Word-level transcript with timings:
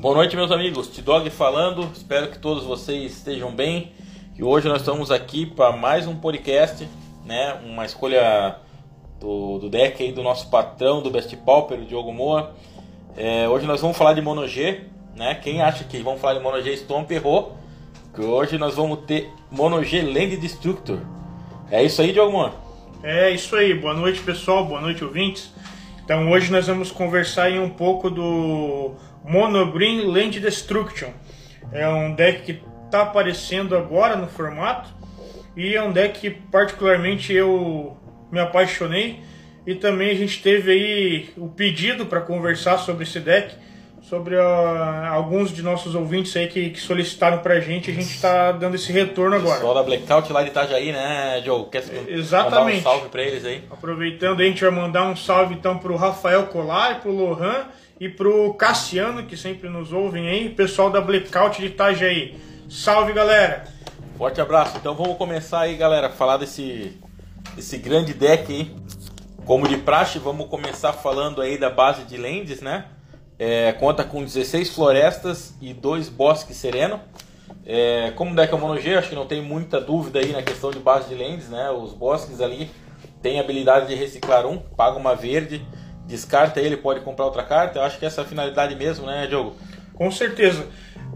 Boa 0.00 0.14
noite, 0.14 0.36
meus 0.36 0.52
amigos. 0.52 0.86
T-Dog 0.86 1.28
falando. 1.28 1.90
Espero 1.92 2.28
que 2.28 2.38
todos 2.38 2.62
vocês 2.62 3.16
estejam 3.16 3.50
bem. 3.50 3.90
E 4.38 4.44
hoje 4.44 4.68
nós 4.68 4.78
estamos 4.78 5.10
aqui 5.10 5.44
para 5.44 5.76
mais 5.76 6.06
um 6.06 6.14
podcast, 6.14 6.88
né? 7.26 7.58
Uma 7.66 7.84
escolha 7.84 8.58
do, 9.18 9.58
do 9.58 9.68
deck 9.68 10.00
aí 10.00 10.12
do 10.12 10.22
nosso 10.22 10.48
patrão 10.50 11.02
do 11.02 11.10
Best 11.10 11.36
Pauper, 11.38 11.80
o 11.80 11.84
Diogo 11.84 12.12
Moa. 12.12 12.54
É, 13.16 13.48
hoje 13.48 13.66
nós 13.66 13.80
vamos 13.80 13.96
falar 13.96 14.12
de 14.12 14.22
Mono 14.22 14.46
G, 14.46 14.82
né? 15.16 15.34
Quem 15.34 15.62
acha 15.62 15.82
que 15.82 15.98
vamos 15.98 16.20
falar 16.20 16.34
de 16.34 16.44
Mono 16.44 16.62
G 16.62 16.76
Stomp 16.76 17.10
errou. 17.10 17.56
Que 18.14 18.20
hoje 18.20 18.56
nós 18.56 18.76
vamos 18.76 19.00
ter 19.00 19.28
Mono 19.50 19.82
G 19.82 20.00
Land 20.00 20.36
Destructor. 20.36 21.00
É 21.72 21.82
isso 21.82 22.00
aí, 22.00 22.12
Diogo 22.12 22.30
Moa? 22.30 22.54
É 23.02 23.30
isso 23.32 23.56
aí. 23.56 23.74
Boa 23.74 23.94
noite, 23.94 24.20
pessoal. 24.20 24.64
Boa 24.64 24.80
noite, 24.80 25.02
ouvintes. 25.02 25.52
Então 26.04 26.30
hoje 26.30 26.52
nós 26.52 26.68
vamos 26.68 26.92
conversar 26.92 27.42
aí 27.42 27.58
um 27.58 27.68
pouco 27.68 28.08
do 28.08 28.94
Mono 29.28 29.70
Green 29.70 30.06
Land 30.06 30.40
Destruction. 30.40 31.10
É 31.70 31.86
um 31.86 32.14
deck 32.14 32.44
que 32.44 32.62
está 32.86 33.02
aparecendo 33.02 33.76
agora 33.76 34.16
no 34.16 34.26
formato 34.26 34.88
e 35.54 35.74
é 35.74 35.82
um 35.82 35.92
deck 35.92 36.18
que 36.18 36.30
particularmente 36.30 37.32
eu 37.34 37.94
me 38.32 38.40
apaixonei 38.40 39.20
e 39.66 39.74
também 39.74 40.10
a 40.10 40.14
gente 40.14 40.42
teve 40.42 40.72
aí 40.72 41.30
o 41.36 41.46
pedido 41.46 42.06
para 42.06 42.22
conversar 42.22 42.78
sobre 42.78 43.04
esse 43.04 43.20
deck 43.20 43.54
sobre 44.08 44.36
alguns 44.38 45.52
de 45.52 45.62
nossos 45.62 45.94
ouvintes 45.94 46.34
aí 46.34 46.48
que, 46.48 46.70
que 46.70 46.80
solicitaram 46.80 47.38
pra 47.38 47.60
gente, 47.60 47.90
a 47.90 47.94
gente 47.94 48.08
está 48.08 48.52
dando 48.52 48.74
esse 48.74 48.90
retorno 48.90 49.36
agora. 49.36 49.56
Pessoal 49.56 49.74
da 49.74 49.82
Blackout 49.82 50.32
lá 50.32 50.42
de 50.42 50.48
Itajaí, 50.48 50.92
né, 50.92 51.42
Joe? 51.44 51.66
Quer 51.66 51.84
Exatamente. 52.08 52.78
mandar 52.78 52.78
um 52.78 52.82
salve 52.82 53.08
pra 53.10 53.22
eles 53.22 53.44
aí? 53.44 53.62
Aproveitando, 53.70 54.40
a 54.40 54.44
gente 54.44 54.62
vai 54.62 54.70
mandar 54.70 55.04
um 55.04 55.14
salve 55.14 55.54
então 55.54 55.76
pro 55.76 55.94
Rafael 55.94 56.46
Colar, 56.46 57.00
pro 57.02 57.12
Lohan 57.12 57.66
e 58.00 58.08
pro 58.08 58.54
Cassiano, 58.54 59.24
que 59.24 59.36
sempre 59.36 59.68
nos 59.68 59.92
ouvem 59.92 60.26
aí, 60.26 60.48
pessoal 60.48 60.88
da 60.88 61.02
Blackout 61.02 61.60
de 61.60 61.66
Itajaí. 61.66 62.34
Salve, 62.70 63.12
galera! 63.12 63.64
Forte 64.16 64.40
abraço. 64.40 64.78
Então 64.78 64.94
vamos 64.94 65.18
começar 65.18 65.60
aí, 65.60 65.76
galera, 65.76 66.08
falar 66.08 66.38
desse, 66.38 66.98
desse 67.54 67.76
grande 67.76 68.14
deck 68.14 68.50
aí. 68.50 68.74
Como 69.44 69.68
de 69.68 69.76
praxe, 69.76 70.18
vamos 70.18 70.48
começar 70.48 70.94
falando 70.94 71.42
aí 71.42 71.58
da 71.58 71.68
base 71.68 72.04
de 72.04 72.16
Lendes, 72.16 72.62
né? 72.62 72.86
É, 73.38 73.72
conta 73.72 74.02
com 74.02 74.24
16 74.24 74.70
florestas 74.70 75.54
e 75.60 75.72
dois 75.72 76.08
bosques 76.08 76.56
sereno. 76.56 77.00
É, 77.64 78.12
como 78.16 78.34
deck 78.34 78.52
é 78.52 78.56
Mono 78.56 78.80
G, 78.80 78.96
acho 78.96 79.10
que 79.10 79.14
não 79.14 79.26
tem 79.26 79.42
muita 79.42 79.80
dúvida 79.80 80.18
aí 80.18 80.32
na 80.32 80.42
questão 80.42 80.70
de 80.70 80.78
base 80.78 81.08
de 81.08 81.14
lentes, 81.14 81.48
né? 81.48 81.70
Os 81.70 81.92
bosques 81.92 82.40
ali 82.40 82.70
tem 83.22 83.38
a 83.38 83.42
habilidade 83.42 83.86
de 83.86 83.94
reciclar 83.94 84.46
um, 84.46 84.58
paga 84.58 84.96
uma 84.96 85.14
verde, 85.14 85.64
descarta 86.06 86.60
ele, 86.60 86.76
pode 86.76 87.00
comprar 87.00 87.26
outra 87.26 87.42
carta. 87.44 87.78
Eu 87.78 87.82
acho 87.82 87.98
que 87.98 88.06
essa 88.06 88.22
é 88.22 88.24
a 88.24 88.26
finalidade 88.26 88.74
mesmo, 88.74 89.06
né, 89.06 89.26
Diogo? 89.26 89.54
Com 89.94 90.10
certeza. 90.10 90.66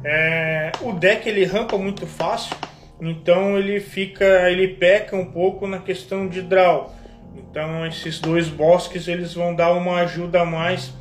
É, 0.04 0.72
o 0.80 0.92
deck 0.92 1.28
ele 1.28 1.44
rampa 1.44 1.78
muito 1.78 2.06
fácil, 2.06 2.54
então 3.00 3.56
ele 3.56 3.80
fica, 3.80 4.50
ele 4.50 4.68
peca 4.68 5.16
um 5.16 5.26
pouco 5.32 5.66
na 5.66 5.78
questão 5.78 6.28
de 6.28 6.42
draw. 6.42 6.92
Então 7.34 7.86
esses 7.86 8.20
dois 8.20 8.48
bosques 8.48 9.08
eles 9.08 9.34
vão 9.34 9.54
dar 9.54 9.72
uma 9.72 10.00
ajuda 10.00 10.42
a 10.42 10.44
mais 10.44 10.92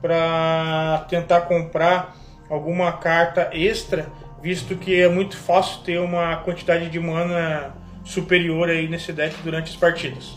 para 0.00 1.06
tentar 1.08 1.42
comprar 1.42 2.16
alguma 2.48 2.92
carta 2.92 3.50
extra, 3.52 4.10
visto 4.42 4.76
que 4.76 5.00
é 5.00 5.08
muito 5.08 5.36
fácil 5.36 5.82
ter 5.82 6.00
uma 6.00 6.36
quantidade 6.36 6.88
de 6.88 6.98
mana 6.98 7.74
superior 8.04 8.68
aí 8.68 8.88
nesse 8.88 9.12
deck 9.12 9.36
durante 9.42 9.70
as 9.70 9.76
partidas. 9.76 10.32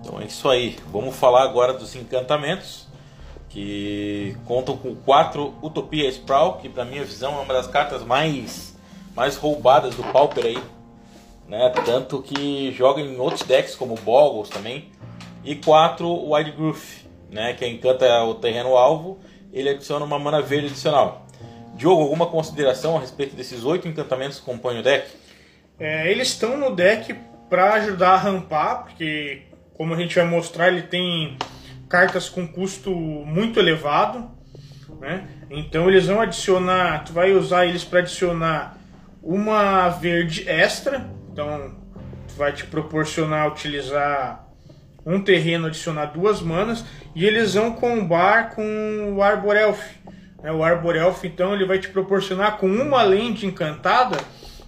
Então 0.00 0.20
é 0.20 0.24
isso 0.24 0.48
aí. 0.48 0.76
Vamos 0.92 1.16
falar 1.16 1.42
agora 1.42 1.72
dos 1.72 1.94
encantamentos, 1.96 2.86
que 3.48 4.36
contam 4.44 4.76
com 4.76 4.94
quatro 4.94 5.54
Utopia 5.62 6.08
Sprawl, 6.08 6.58
que 6.58 6.68
para 6.68 6.84
minha 6.84 7.04
visão 7.04 7.38
é 7.38 7.42
uma 7.42 7.54
das 7.54 7.66
cartas 7.66 8.04
mais 8.04 8.76
mais 9.16 9.36
roubadas 9.36 9.94
do 9.94 10.02
Pauper 10.12 10.44
aí, 10.44 10.58
né? 11.48 11.72
Tanto 11.86 12.20
que 12.20 12.70
joga 12.72 13.00
em 13.00 13.18
outros 13.18 13.42
decks 13.44 13.74
como 13.74 13.94
Boggles 13.94 14.50
também. 14.50 14.90
E 15.42 15.54
quatro 15.54 16.32
Wide 16.32 16.50
Groove, 16.50 17.05
né, 17.36 17.52
que 17.52 17.66
encanta 17.66 18.24
o 18.24 18.34
terreno 18.34 18.76
alvo, 18.76 19.20
ele 19.52 19.68
adiciona 19.68 20.04
uma 20.04 20.18
mana 20.18 20.40
verde 20.40 20.68
adicional. 20.68 21.26
Diogo, 21.74 22.02
alguma 22.02 22.26
consideração 22.26 22.96
a 22.96 23.00
respeito 23.00 23.36
desses 23.36 23.62
oito 23.62 23.86
encantamentos 23.86 24.40
que 24.40 24.46
compõem 24.46 24.80
o 24.80 24.82
deck? 24.82 25.06
É, 25.78 26.10
eles 26.10 26.28
estão 26.28 26.56
no 26.56 26.74
deck 26.74 27.14
para 27.50 27.74
ajudar 27.74 28.12
a 28.12 28.16
rampar, 28.16 28.84
porque 28.84 29.42
como 29.74 29.92
a 29.92 29.96
gente 29.98 30.16
vai 30.16 30.24
mostrar, 30.24 30.68
ele 30.68 30.82
tem 30.82 31.36
cartas 31.90 32.30
com 32.30 32.48
custo 32.48 32.90
muito 32.90 33.60
elevado, 33.60 34.30
né? 34.98 35.28
Então 35.50 35.86
eles 35.88 36.06
vão 36.06 36.22
adicionar, 36.22 37.04
tu 37.04 37.12
vai 37.12 37.32
usar 37.32 37.66
eles 37.66 37.84
para 37.84 37.98
adicionar 37.98 38.78
uma 39.22 39.90
verde 39.90 40.48
extra, 40.48 41.06
então 41.30 41.76
tu 42.26 42.34
vai 42.34 42.52
te 42.52 42.64
proporcionar 42.64 43.48
utilizar 43.48 44.45
um 45.06 45.20
terreno 45.20 45.68
adicionar 45.68 46.06
duas 46.06 46.42
manas 46.42 46.84
e 47.14 47.24
eles 47.24 47.54
vão 47.54 47.72
combar 47.72 48.50
com 48.50 49.14
o 49.14 49.22
Arbor 49.22 49.56
Elf. 49.56 49.80
Né? 50.42 50.50
O 50.50 50.64
Arbor 50.64 50.96
Elf 50.96 51.24
então 51.24 51.54
ele 51.54 51.64
vai 51.64 51.78
te 51.78 51.88
proporcionar 51.88 52.58
com 52.58 52.66
uma 52.66 53.04
lente 53.04 53.46
encantada, 53.46 54.18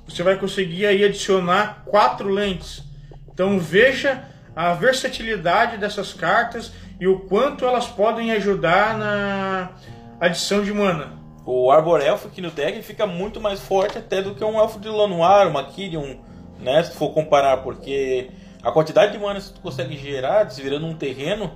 você 0.06 0.22
vai 0.22 0.36
conseguir 0.36 0.86
aí 0.86 1.04
adicionar 1.04 1.82
quatro 1.86 2.28
lentes. 2.28 2.84
Então 3.32 3.58
veja 3.58 4.24
a 4.54 4.72
versatilidade 4.74 5.76
dessas 5.76 6.12
cartas 6.12 6.72
e 7.00 7.06
o 7.06 7.20
quanto 7.20 7.64
elas 7.64 7.86
podem 7.86 8.32
ajudar 8.32 8.96
na 8.96 9.70
adição 10.20 10.62
de 10.62 10.72
mana. 10.72 11.18
O 11.44 11.70
Arbor 11.70 12.00
Elf 12.00 12.26
aqui 12.26 12.40
no 12.40 12.50
deck 12.50 12.82
fica 12.82 13.06
muito 13.06 13.40
mais 13.40 13.60
forte 13.60 13.98
até 13.98 14.20
do 14.20 14.34
que 14.34 14.44
um 14.44 14.58
Elfo 14.58 14.78
de 14.78 14.88
Lanoir, 14.88 15.48
uma 15.48 15.64
Kyrian, 15.64 16.18
né, 16.60 16.82
se 16.82 16.94
for 16.94 17.10
comparar, 17.14 17.58
porque 17.58 18.28
a 18.68 18.72
quantidade 18.72 19.12
de 19.12 19.18
mana 19.18 19.40
que 19.40 19.50
tu 19.50 19.60
consegue 19.60 19.96
gerar 19.96 20.44
desvirando 20.44 20.86
um 20.86 20.94
terreno 20.94 21.50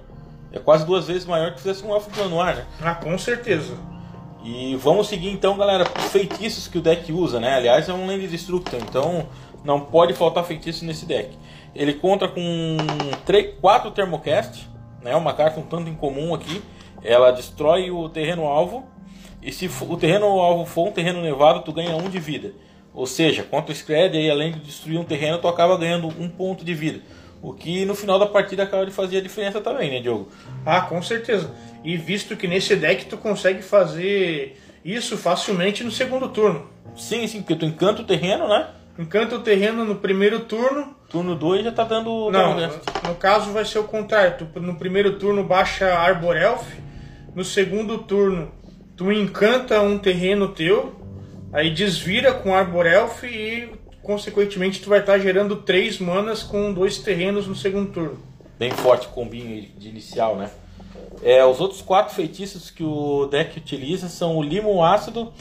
é 0.51 0.59
quase 0.59 0.87
duas 0.87 1.07
vezes 1.07 1.27
maior 1.27 1.53
que 1.53 1.59
se 1.59 1.69
fizesse 1.69 1.87
um 1.87 1.93
elfo 1.93 2.11
planuar, 2.11 2.57
né? 2.57 2.67
Ah, 2.81 2.95
com 2.95 3.19
certeza. 3.19 3.75
E 4.43 4.75
vamos 4.77 5.09
seguir 5.09 5.31
então, 5.31 5.55
galera, 5.59 5.85
os 5.99 6.11
feitiços 6.11 6.67
que 6.67 6.79
o 6.79 6.81
deck 6.81 7.13
usa, 7.13 7.39
né? 7.39 7.55
Aliás, 7.55 7.87
é 7.87 7.93
um 7.93 8.07
Land 8.07 8.27
Destructor, 8.29 8.81
então 8.81 9.27
não 9.63 9.79
pode 9.79 10.15
faltar 10.15 10.43
feitiço 10.45 10.87
nesse 10.87 11.05
deck. 11.05 11.37
Ele 11.75 11.93
conta 11.93 12.27
com 12.27 12.41
3, 13.27 13.57
4 13.61 13.91
Thermocast, 13.91 14.67
né? 15.03 15.15
Uma 15.15 15.35
carta 15.35 15.61
um 15.61 15.65
tanto 15.65 15.91
incomum 15.91 16.35
aqui. 16.35 16.63
Ela 17.05 17.31
destrói 17.31 17.91
o 17.91 18.09
terreno 18.09 18.47
alvo. 18.47 18.87
E 19.43 19.53
se 19.53 19.71
o 19.83 19.97
terreno 19.99 20.27
alvo 20.41 20.65
for 20.65 20.89
um 20.89 20.93
terreno 20.93 21.21
nevado, 21.21 21.61
tu 21.61 21.75
ganha 21.75 21.95
1 21.95 21.99
um 21.99 22.09
de 22.09 22.19
vida. 22.19 22.55
Ou 22.95 23.07
seja, 23.07 23.43
contra 23.43 23.73
o 23.73 23.75
Scred, 23.75 24.17
aí, 24.17 24.31
além 24.31 24.53
de 24.53 24.61
destruir 24.61 24.99
um 24.99 25.05
terreno, 25.05 25.39
tu 25.39 25.49
acaba 25.49 25.77
ganhando 25.79 26.09
um 26.09 26.29
ponto 26.29 26.65
de 26.65 26.75
vida. 26.75 27.01
O 27.43 27.53
que 27.53 27.85
no 27.85 27.95
final 27.95 28.19
da 28.19 28.27
partida 28.27 28.63
acaba 28.63 28.87
de 28.87 28.93
fazer 28.93 29.19
a 29.19 29.21
diferença 29.21 29.61
também, 29.61 29.91
né, 29.91 30.01
Diogo? 30.01 30.29
Ah, 30.65 30.83
com 30.83 31.03
certeza. 31.03 31.53
E 31.83 31.97
visto 31.97 32.37
que 32.37 32.47
nesse 32.47 32.77
deck 32.77 33.07
tu 33.07 33.17
consegue 33.17 33.63
fazer 33.63 34.61
isso 34.85 35.17
facilmente 35.17 35.83
no 35.83 35.91
segundo 35.91 36.29
turno. 36.29 36.67
Sim, 36.95 37.27
sim, 37.27 37.41
porque 37.41 37.57
tu 37.57 37.65
encanta 37.65 38.03
o 38.03 38.05
terreno, 38.05 38.47
né? 38.47 38.69
Encanta 38.99 39.37
o 39.37 39.41
terreno 39.41 39.85
no 39.85 39.97
primeiro 39.97 40.41
turno. 40.41 40.95
Turno 41.09 41.35
2 41.35 41.65
já 41.65 41.73
tá 41.73 41.85
dando. 41.85 42.31
Não, 42.31 42.55
no, 42.55 42.61
no 43.09 43.15
caso 43.17 43.51
vai 43.51 43.65
ser 43.65 43.79
o 43.79 43.85
contrário. 43.85 44.37
Tu, 44.39 44.61
no 44.61 44.77
primeiro 44.77 45.19
turno 45.19 45.43
baixa 45.43 45.95
Arbor 45.95 46.37
Elf. 46.37 46.63
No 47.35 47.45
segundo 47.45 47.99
turno, 47.99 48.53
tu 48.95 49.11
encanta 49.11 49.81
um 49.81 49.99
terreno 49.99 50.49
teu 50.49 51.02
Aí 51.53 51.71
desvira 51.71 52.33
com 52.33 52.55
Arbor 52.55 52.87
Elf 52.87 53.25
e, 53.25 53.69
consequentemente, 54.03 54.81
tu 54.81 54.89
vai 54.89 55.01
estar 55.01 55.19
gerando 55.19 55.57
três 55.57 55.99
manas 55.99 56.43
com 56.43 56.73
dois 56.73 56.97
terrenos 56.99 57.47
no 57.47 57.55
segundo 57.55 57.93
turno. 57.93 58.19
Bem 58.59 58.71
forte 58.71 59.09
combinho 59.09 59.69
de 59.77 59.89
inicial, 59.89 60.37
né? 60.37 60.51
É, 61.23 61.45
os 61.45 61.61
outros 61.61 61.83
quatro 61.83 62.15
feitiços 62.15 62.71
que 62.71 62.83
o 62.83 63.27
deck 63.27 63.59
utiliza 63.59 64.09
são 64.09 64.37
o 64.37 64.43
Limon 64.43 64.83
Ácido 64.83 65.33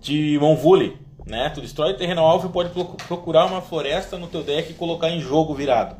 de 0.00 0.36
Monvule. 0.40 0.98
Né? 1.24 1.48
Tu 1.54 1.60
destrói 1.60 1.94
terreno 1.94 2.20
alvo 2.20 2.48
e 2.48 2.52
pode 2.52 2.70
procurar 3.06 3.46
uma 3.46 3.62
floresta 3.62 4.18
no 4.18 4.26
teu 4.26 4.42
deck 4.42 4.70
e 4.70 4.74
colocar 4.74 5.08
em 5.08 5.20
jogo 5.20 5.54
virado. 5.54 5.96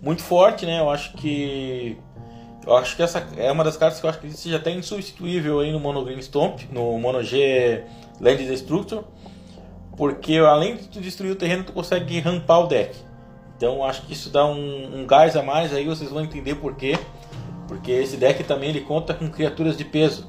Muito 0.00 0.22
forte, 0.22 0.66
né? 0.66 0.80
Eu 0.80 0.90
acho 0.90 1.14
que. 1.14 1.96
Eu 2.64 2.76
acho 2.76 2.94
que 2.94 3.02
essa 3.02 3.26
é 3.36 3.50
uma 3.50 3.64
das 3.64 3.76
cartas 3.76 3.98
que 3.98 4.06
eu 4.06 4.10
acho 4.10 4.20
que 4.20 4.30
seja 4.30 4.56
até 4.56 4.70
insubstituível 4.70 5.60
aí 5.60 5.72
no 5.72 5.80
Mono 5.80 6.04
Green 6.04 6.20
Stomp, 6.20 6.60
no 6.70 6.98
Mono 6.98 7.24
G 7.24 7.82
Land 8.20 8.46
Destructor, 8.46 9.04
porque 9.96 10.36
além 10.36 10.76
de 10.76 10.88
tu 10.88 11.00
destruir 11.00 11.32
o 11.32 11.36
terreno, 11.36 11.64
tu 11.64 11.72
consegue 11.72 12.20
rampar 12.20 12.60
o 12.60 12.66
deck. 12.66 12.96
Então 13.56 13.84
acho 13.84 14.02
que 14.02 14.12
isso 14.12 14.30
dá 14.30 14.46
um, 14.46 15.00
um 15.00 15.06
gás 15.06 15.36
a 15.36 15.42
mais 15.42 15.74
aí, 15.74 15.84
vocês 15.84 16.10
vão 16.10 16.22
entender 16.22 16.54
por 16.54 16.76
quê. 16.76 16.96
Porque 17.66 17.90
esse 17.90 18.16
deck 18.16 18.42
também 18.44 18.70
ele 18.70 18.80
conta 18.80 19.12
com 19.12 19.28
criaturas 19.28 19.76
de 19.76 19.84
peso, 19.84 20.26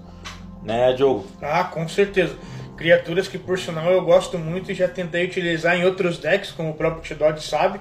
né, 0.63 0.91
Diogo? 0.94 1.25
Ah, 1.41 1.63
com 1.63 1.88
certeza. 1.88 2.36
Criaturas 2.75 3.27
que 3.27 3.38
por 3.38 3.57
sinal 3.57 3.89
eu 3.92 4.03
gosto 4.03 4.38
muito 4.38 4.71
e 4.71 4.75
já 4.75 4.88
tentei 4.88 5.25
utilizar 5.25 5.77
em 5.77 5.85
outros 5.85 6.18
decks, 6.18 6.51
como 6.51 6.71
o 6.71 6.74
próprio 6.74 7.03
Tidod 7.03 7.42
sabe. 7.42 7.80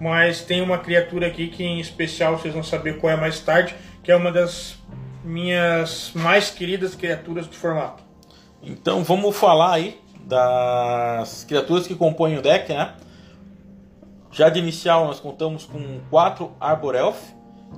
Mas 0.00 0.40
tem 0.40 0.60
uma 0.60 0.78
criatura 0.78 1.26
aqui 1.26 1.48
que 1.48 1.62
em 1.62 1.78
especial 1.78 2.38
vocês 2.38 2.52
vão 2.52 2.62
saber 2.62 2.98
qual 2.98 3.12
é 3.12 3.16
mais 3.16 3.40
tarde, 3.40 3.74
que 4.02 4.10
é 4.10 4.16
uma 4.16 4.32
das 4.32 4.76
minhas 5.24 6.12
mais 6.14 6.50
queridas 6.50 6.94
criaturas 6.94 7.46
do 7.46 7.54
formato. 7.54 8.05
Então 8.66 9.04
vamos 9.04 9.36
falar 9.36 9.74
aí 9.74 10.00
das 10.22 11.44
criaturas 11.44 11.86
que 11.86 11.94
compõem 11.94 12.36
o 12.36 12.42
deck, 12.42 12.72
né? 12.72 12.94
Já 14.32 14.48
de 14.48 14.58
inicial 14.58 15.06
nós 15.06 15.20
contamos 15.20 15.64
com 15.64 16.00
quatro 16.10 16.50
Arbor 16.58 16.96
Elf, 16.96 17.16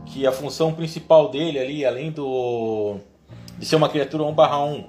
que 0.06 0.26
a 0.26 0.32
função 0.32 0.73
principal 0.73 1.29
dele 1.29 1.58
ali, 1.58 1.85
além 1.85 2.11
do 2.11 2.96
de 3.58 3.67
ser 3.67 3.76
uma 3.76 3.90
criatura 3.90 4.25
1/1, 4.25 4.87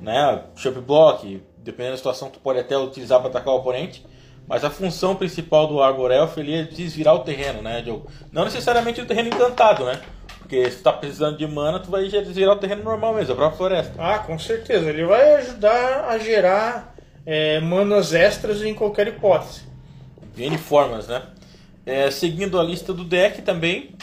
né, 0.00 0.44
Shop 0.56 0.80
Block, 0.80 1.42
dependendo 1.58 1.92
da 1.92 1.98
situação 1.98 2.30
tu 2.30 2.40
pode 2.40 2.58
até 2.58 2.78
utilizar 2.78 3.20
para 3.20 3.28
atacar 3.28 3.52
o 3.52 3.58
oponente, 3.58 4.06
mas 4.48 4.64
a 4.64 4.70
função 4.70 5.14
principal 5.14 5.66
do 5.66 5.82
Arbor 5.82 6.10
Elf 6.10 6.38
ele 6.38 6.54
é 6.54 6.62
desvirar 6.62 7.14
o 7.14 7.18
terreno, 7.20 7.60
né, 7.60 7.82
Diogo? 7.82 8.08
Não 8.32 8.44
necessariamente 8.44 9.02
o 9.02 9.06
terreno 9.06 9.28
encantado, 9.28 9.84
né? 9.84 10.00
Porque 10.50 10.68
se 10.68 10.82
tá 10.82 10.92
precisando 10.92 11.38
de 11.38 11.46
mana, 11.46 11.78
tu 11.78 11.92
vai 11.92 12.08
desvirar 12.08 12.56
o 12.56 12.58
terreno 12.58 12.82
normal 12.82 13.14
mesmo, 13.14 13.34
a 13.34 13.36
própria 13.36 13.56
floresta. 13.56 13.94
Ah, 13.96 14.18
com 14.18 14.36
certeza. 14.36 14.90
Ele 14.90 15.04
vai 15.04 15.34
ajudar 15.34 16.06
a 16.08 16.18
gerar 16.18 16.96
é, 17.24 17.60
manas 17.60 18.12
extras 18.12 18.60
em 18.60 18.74
qualquer 18.74 19.06
hipótese. 19.06 19.62
N 20.36 20.58
formas, 20.58 21.06
né? 21.06 21.22
É, 21.86 22.10
seguindo 22.10 22.58
a 22.58 22.64
lista 22.64 22.92
do 22.92 23.04
deck 23.04 23.42
também, 23.42 23.94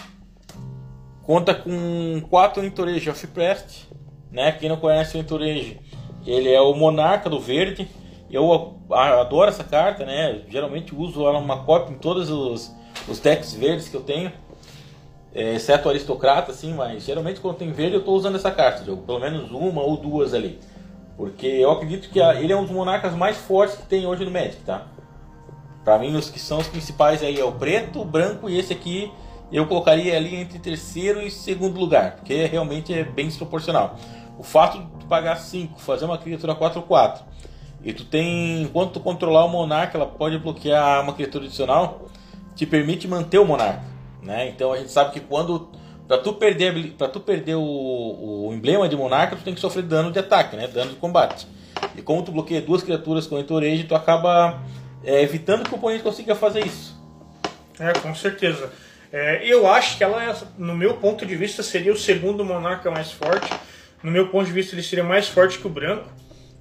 conta 1.21 1.53
com 1.53 2.21
quatro 2.29 2.63
Entourage 2.63 3.09
of 3.09 3.27
Prest, 3.27 3.83
né? 4.31 4.53
Quem 4.53 4.69
não 4.69 4.77
conhece 4.77 5.17
o 5.17 5.19
Entourage, 5.19 5.81
ele 6.25 6.49
é 6.49 6.61
o 6.61 6.73
monarca 6.73 7.29
do 7.29 7.41
verde. 7.41 7.89
Eu 8.31 8.79
adoro 8.89 9.49
essa 9.49 9.65
carta, 9.65 10.05
né? 10.05 10.43
Geralmente 10.47 10.95
uso 10.95 11.27
ela 11.27 11.39
uma 11.39 11.65
cópia 11.65 11.93
em 11.93 11.97
todos 11.97 12.29
os, 12.29 12.73
os 13.05 13.19
decks 13.19 13.53
verdes 13.53 13.89
que 13.89 13.97
eu 13.97 14.01
tenho 14.01 14.31
é, 15.33 15.55
exceto 15.55 15.89
aristocrata, 15.89 16.51
assim, 16.51 16.73
mas 16.73 17.03
geralmente 17.03 17.39
quando 17.39 17.57
tem 17.57 17.71
verde 17.71 17.95
eu 17.95 17.99
estou 17.99 18.15
usando 18.15 18.35
essa 18.35 18.51
carta, 18.51 18.83
pelo 18.83 19.19
menos 19.19 19.51
uma 19.51 19.81
ou 19.81 19.97
duas 19.97 20.33
ali. 20.33 20.59
Porque 21.15 21.47
eu 21.47 21.71
acredito 21.71 22.09
que 22.09 22.21
a, 22.21 22.35
ele 22.35 22.53
é 22.53 22.55
um 22.55 22.63
dos 22.63 22.71
monarcas 22.71 23.15
mais 23.15 23.37
fortes 23.37 23.75
que 23.75 23.87
tem 23.87 24.05
hoje 24.05 24.23
no 24.23 24.31
Magic, 24.31 24.57
tá? 24.57 24.85
Pra 25.83 25.97
mim, 25.97 26.15
os 26.15 26.29
que 26.29 26.39
são 26.39 26.59
os 26.59 26.67
principais 26.67 27.23
aí 27.23 27.39
é 27.39 27.43
o 27.43 27.51
preto, 27.51 28.01
o 28.01 28.05
branco 28.05 28.49
e 28.49 28.59
esse 28.59 28.73
aqui 28.73 29.11
eu 29.51 29.65
colocaria 29.65 30.15
ali 30.15 30.35
entre 30.35 30.59
terceiro 30.59 31.21
e 31.21 31.31
segundo 31.31 31.79
lugar, 31.79 32.17
porque 32.17 32.45
realmente 32.45 32.93
é 32.93 33.03
bem 33.03 33.27
desproporcional. 33.27 33.95
O 34.37 34.43
fato 34.43 34.79
de 34.97 35.05
pagar 35.05 35.37
5, 35.37 35.79
fazer 35.79 36.05
uma 36.05 36.17
criatura 36.17 36.53
4-4, 36.53 37.21
e 37.83 37.93
tu 37.93 38.03
tem, 38.03 38.63
enquanto 38.63 38.93
tu 38.93 38.99
controlar 38.99 39.45
o 39.45 39.49
monarca, 39.49 39.97
ela 39.97 40.05
pode 40.05 40.37
bloquear 40.37 41.01
uma 41.01 41.13
criatura 41.13 41.45
adicional, 41.45 42.07
te 42.55 42.65
permite 42.65 43.07
manter 43.07 43.39
o 43.39 43.45
monarca. 43.45 43.96
Né? 44.27 44.49
Então 44.49 44.73
a 44.73 44.77
gente 44.77 44.91
sabe 44.91 45.13
que 45.13 45.21
quando 45.21 45.71
para 46.05 46.17
tu 46.17 46.33
perder 46.33 46.93
para 46.97 47.07
tu 47.07 47.21
perder 47.21 47.55
o, 47.55 47.61
o, 47.61 48.53
emblema 48.53 48.89
de 48.89 48.95
monarca, 48.97 49.37
tu 49.37 49.41
tem 49.41 49.53
que 49.53 49.61
sofrer 49.61 49.83
dano 49.83 50.11
de 50.11 50.19
ataque, 50.19 50.57
né? 50.57 50.67
Dano 50.67 50.91
de 50.91 50.97
combate. 50.97 51.47
E 51.95 52.01
como 52.01 52.21
tu 52.23 52.31
bloqueia 52.33 52.61
duas 52.61 52.83
criaturas 52.83 53.25
com 53.25 53.39
entourage, 53.39 53.85
tu 53.85 53.95
acaba 53.95 54.61
é, 55.01 55.21
evitando 55.21 55.63
que 55.63 55.73
o 55.73 55.77
oponente 55.77 56.03
consiga 56.03 56.35
fazer 56.35 56.65
isso. 56.65 57.01
É, 57.79 57.93
com 57.93 58.13
certeza. 58.13 58.69
É, 59.13 59.47
eu 59.47 59.65
acho 59.65 59.97
que 59.97 60.03
ela, 60.03 60.35
no 60.57 60.75
meu 60.75 60.95
ponto 60.95 61.25
de 61.25 61.35
vista, 61.35 61.63
seria 61.63 61.93
o 61.93 61.97
segundo 61.97 62.43
monarca 62.43 62.91
mais 62.91 63.13
forte. 63.13 63.49
No 64.03 64.11
meu 64.11 64.27
ponto 64.27 64.45
de 64.45 64.51
vista, 64.51 64.75
ele 64.75 64.83
seria 64.83 65.05
mais 65.05 65.29
forte 65.29 65.57
que 65.57 65.67
o 65.67 65.69
branco. 65.69 66.09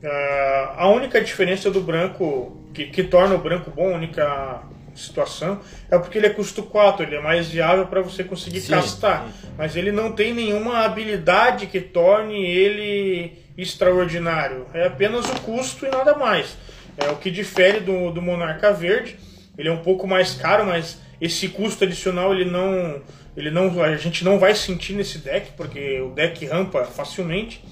Uh, 0.00 0.70
a 0.76 0.88
única 0.88 1.20
diferença 1.20 1.68
do 1.68 1.80
branco, 1.80 2.64
que, 2.72 2.86
que 2.86 3.02
torna 3.02 3.34
o 3.34 3.38
branco 3.38 3.72
bom, 3.72 3.92
a 3.92 3.96
única 3.96 4.62
situação, 4.98 5.60
é 5.90 5.98
porque 5.98 6.18
ele 6.18 6.26
é 6.26 6.30
custo 6.30 6.62
4, 6.62 7.04
ele 7.04 7.16
é 7.16 7.20
mais 7.20 7.48
viável 7.48 7.86
para 7.86 8.00
você 8.00 8.24
conseguir 8.24 8.60
Sim. 8.60 8.72
castar. 8.72 9.28
Mas 9.56 9.76
ele 9.76 9.92
não 9.92 10.12
tem 10.12 10.34
nenhuma 10.34 10.84
habilidade 10.84 11.66
que 11.66 11.80
torne 11.80 12.44
ele 12.44 13.32
extraordinário. 13.56 14.66
É 14.74 14.86
apenas 14.86 15.26
o 15.26 15.40
custo 15.40 15.86
e 15.86 15.90
nada 15.90 16.14
mais. 16.14 16.56
É 16.98 17.08
o 17.10 17.16
que 17.16 17.30
difere 17.30 17.80
do, 17.80 18.10
do 18.10 18.22
Monarca 18.22 18.72
Verde. 18.72 19.16
Ele 19.56 19.68
é 19.68 19.72
um 19.72 19.82
pouco 19.82 20.06
mais 20.06 20.34
caro, 20.34 20.66
mas 20.66 21.00
esse 21.20 21.48
custo 21.48 21.84
adicional 21.84 22.34
ele 22.34 22.44
não, 22.44 23.00
ele 23.36 23.50
não, 23.50 23.82
a 23.82 23.96
gente 23.96 24.24
não 24.24 24.38
vai 24.38 24.54
sentir 24.54 24.94
nesse 24.94 25.18
deck, 25.18 25.52
porque 25.56 26.00
o 26.00 26.10
deck 26.10 26.44
rampa 26.46 26.84
facilmente. 26.84 27.62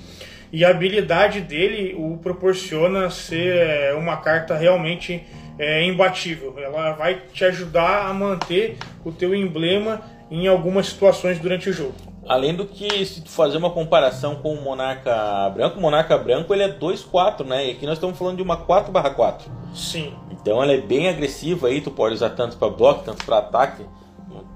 E 0.53 0.65
a 0.65 0.71
habilidade 0.71 1.41
dele 1.41 1.95
o 1.99 2.17
proporciona 2.19 3.11
ser 3.11 3.57
é, 3.57 3.95
uma 3.95 4.19
carta 4.19 4.57
realmente 4.57 5.23
é, 5.59 5.85
imbatível. 5.85 6.55
Ela 6.59 6.93
vai 6.93 7.21
te 7.33 7.45
ajudar 7.45 8.07
a 8.07 8.15
manter 8.15 8.77
o 9.05 9.13
teu 9.13 9.35
emblema 9.35 10.03
em 10.31 10.49
algumas 10.49 10.87
situações 10.87 11.39
durante 11.39 11.71
o 11.71 11.73
jogo. 11.73 11.95
Além 12.27 12.55
do 12.55 12.65
que, 12.65 13.05
se 13.05 13.23
tu 13.23 13.31
fazer 13.31 13.59
uma 13.59 13.71
comparação 13.71 14.37
com 14.37 14.55
o 14.55 14.63
Monarca 14.63 15.51
Branco, 15.51 15.79
o 15.79 15.83
Monarca 15.83 16.17
Branco 16.17 16.55
ele 16.55 16.63
é 16.63 16.69
2-4, 16.69 17.45
né? 17.45 17.67
E 17.67 17.71
aqui 17.73 17.85
nós 17.85 17.95
estamos 17.97 18.19
falando 18.19 18.37
de 18.37 18.43
uma 18.43 18.57
4/4. 18.57 19.43
Sim. 19.75 20.15
Então 20.31 20.63
ela 20.63 20.73
é 20.73 20.81
bem 20.81 21.09
agressiva 21.09 21.69
aí, 21.69 21.83
tu 21.83 21.91
pode 21.91 22.15
usar 22.15 22.31
tanto 22.31 22.57
para 22.57 22.69
bloco, 22.71 23.05
tanto 23.05 23.25
para 23.25 23.39
ataque. 23.39 23.85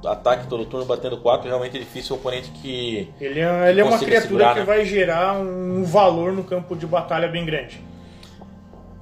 Ataque 0.04 0.46
todo 0.46 0.64
turno 0.64 0.86
batendo 0.86 1.18
4, 1.18 1.46
realmente 1.46 1.76
é 1.76 1.80
difícil 1.80 2.16
o 2.16 2.18
oponente 2.18 2.50
que. 2.50 3.08
Ele 3.20 3.40
é, 3.40 3.70
ele 3.70 3.80
é 3.80 3.84
uma 3.84 3.98
criatura 3.98 4.20
segurar, 4.20 4.52
que 4.54 4.60
né? 4.60 4.66
vai 4.66 4.84
gerar 4.84 5.34
um 5.34 5.84
valor 5.84 6.32
no 6.32 6.44
campo 6.44 6.74
de 6.74 6.86
batalha 6.86 7.28
bem 7.28 7.44
grande. 7.44 7.80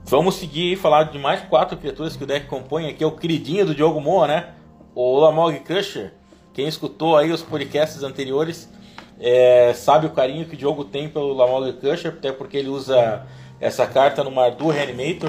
Vamos 0.08 0.36
seguir 0.36 0.72
e 0.72 0.76
falar 0.76 1.02
de 1.10 1.18
mais 1.18 1.40
quatro 1.42 1.76
criaturas 1.76 2.16
que 2.16 2.22
o 2.22 2.26
deck 2.28 2.46
compõe. 2.46 2.88
Aqui 2.88 3.02
é 3.02 3.06
o 3.06 3.10
queridinho 3.10 3.66
do 3.66 3.74
Diogo 3.74 4.00
Moa, 4.00 4.28
né? 4.28 4.54
O 4.94 5.18
Lamog 5.18 5.58
Crusher. 5.60 6.12
Quem 6.54 6.68
escutou 6.68 7.16
aí 7.16 7.32
os 7.32 7.42
podcasts 7.42 8.04
anteriores 8.04 8.70
é, 9.18 9.72
sabe 9.74 10.06
o 10.06 10.10
carinho 10.10 10.46
que 10.46 10.54
o 10.54 10.56
Diogo 10.56 10.84
tem 10.84 11.08
pelo 11.08 11.32
Lamog 11.32 11.72
Crusher, 11.80 12.12
até 12.12 12.30
porque 12.30 12.56
ele 12.56 12.68
usa 12.68 13.26
essa 13.60 13.84
carta 13.84 14.22
no 14.22 14.30
Mardu 14.30 14.68
Reanimator, 14.68 15.28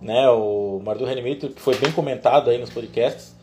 né? 0.00 0.28
O 0.28 0.82
Mardu 0.84 1.04
Reanimator 1.04 1.50
que 1.50 1.60
foi 1.60 1.76
bem 1.76 1.92
comentado 1.92 2.50
aí 2.50 2.58
nos 2.58 2.70
podcasts. 2.70 3.36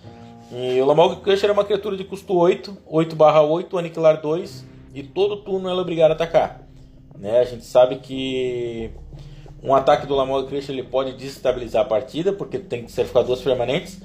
E 0.52 0.82
o 0.82 0.86
Lamog 0.86 1.22
Crusher 1.22 1.50
é 1.50 1.54
uma 1.54 1.64
criatura 1.64 1.96
de 1.96 2.04
custo 2.04 2.36
8, 2.36 2.78
8 2.86 3.16
8, 3.18 3.78
aniquilar 3.78 4.20
2, 4.20 4.66
e 4.94 5.02
todo 5.02 5.38
turno 5.38 5.70
ela 5.70 5.80
é 5.80 5.82
obrigada 5.82 6.14
a 6.14 6.16
atacar. 6.16 6.68
Né? 7.18 7.40
A 7.40 7.46
gente 7.46 7.64
sabe 7.64 8.00
que 8.00 8.92
um 9.64 9.74
ataque 9.74 10.06
do 10.06 10.14
Lamog 10.14 10.48
Crusher 10.48 10.76
ele 10.76 10.84
pode 10.84 11.14
desestabilizar 11.14 11.84
a 11.84 11.86
partida, 11.86 12.34
porque 12.34 12.60
tem 12.60 12.84
que 12.84 12.92
ficar 12.92 13.22
duas 13.22 13.42
permanentes. 13.42 14.02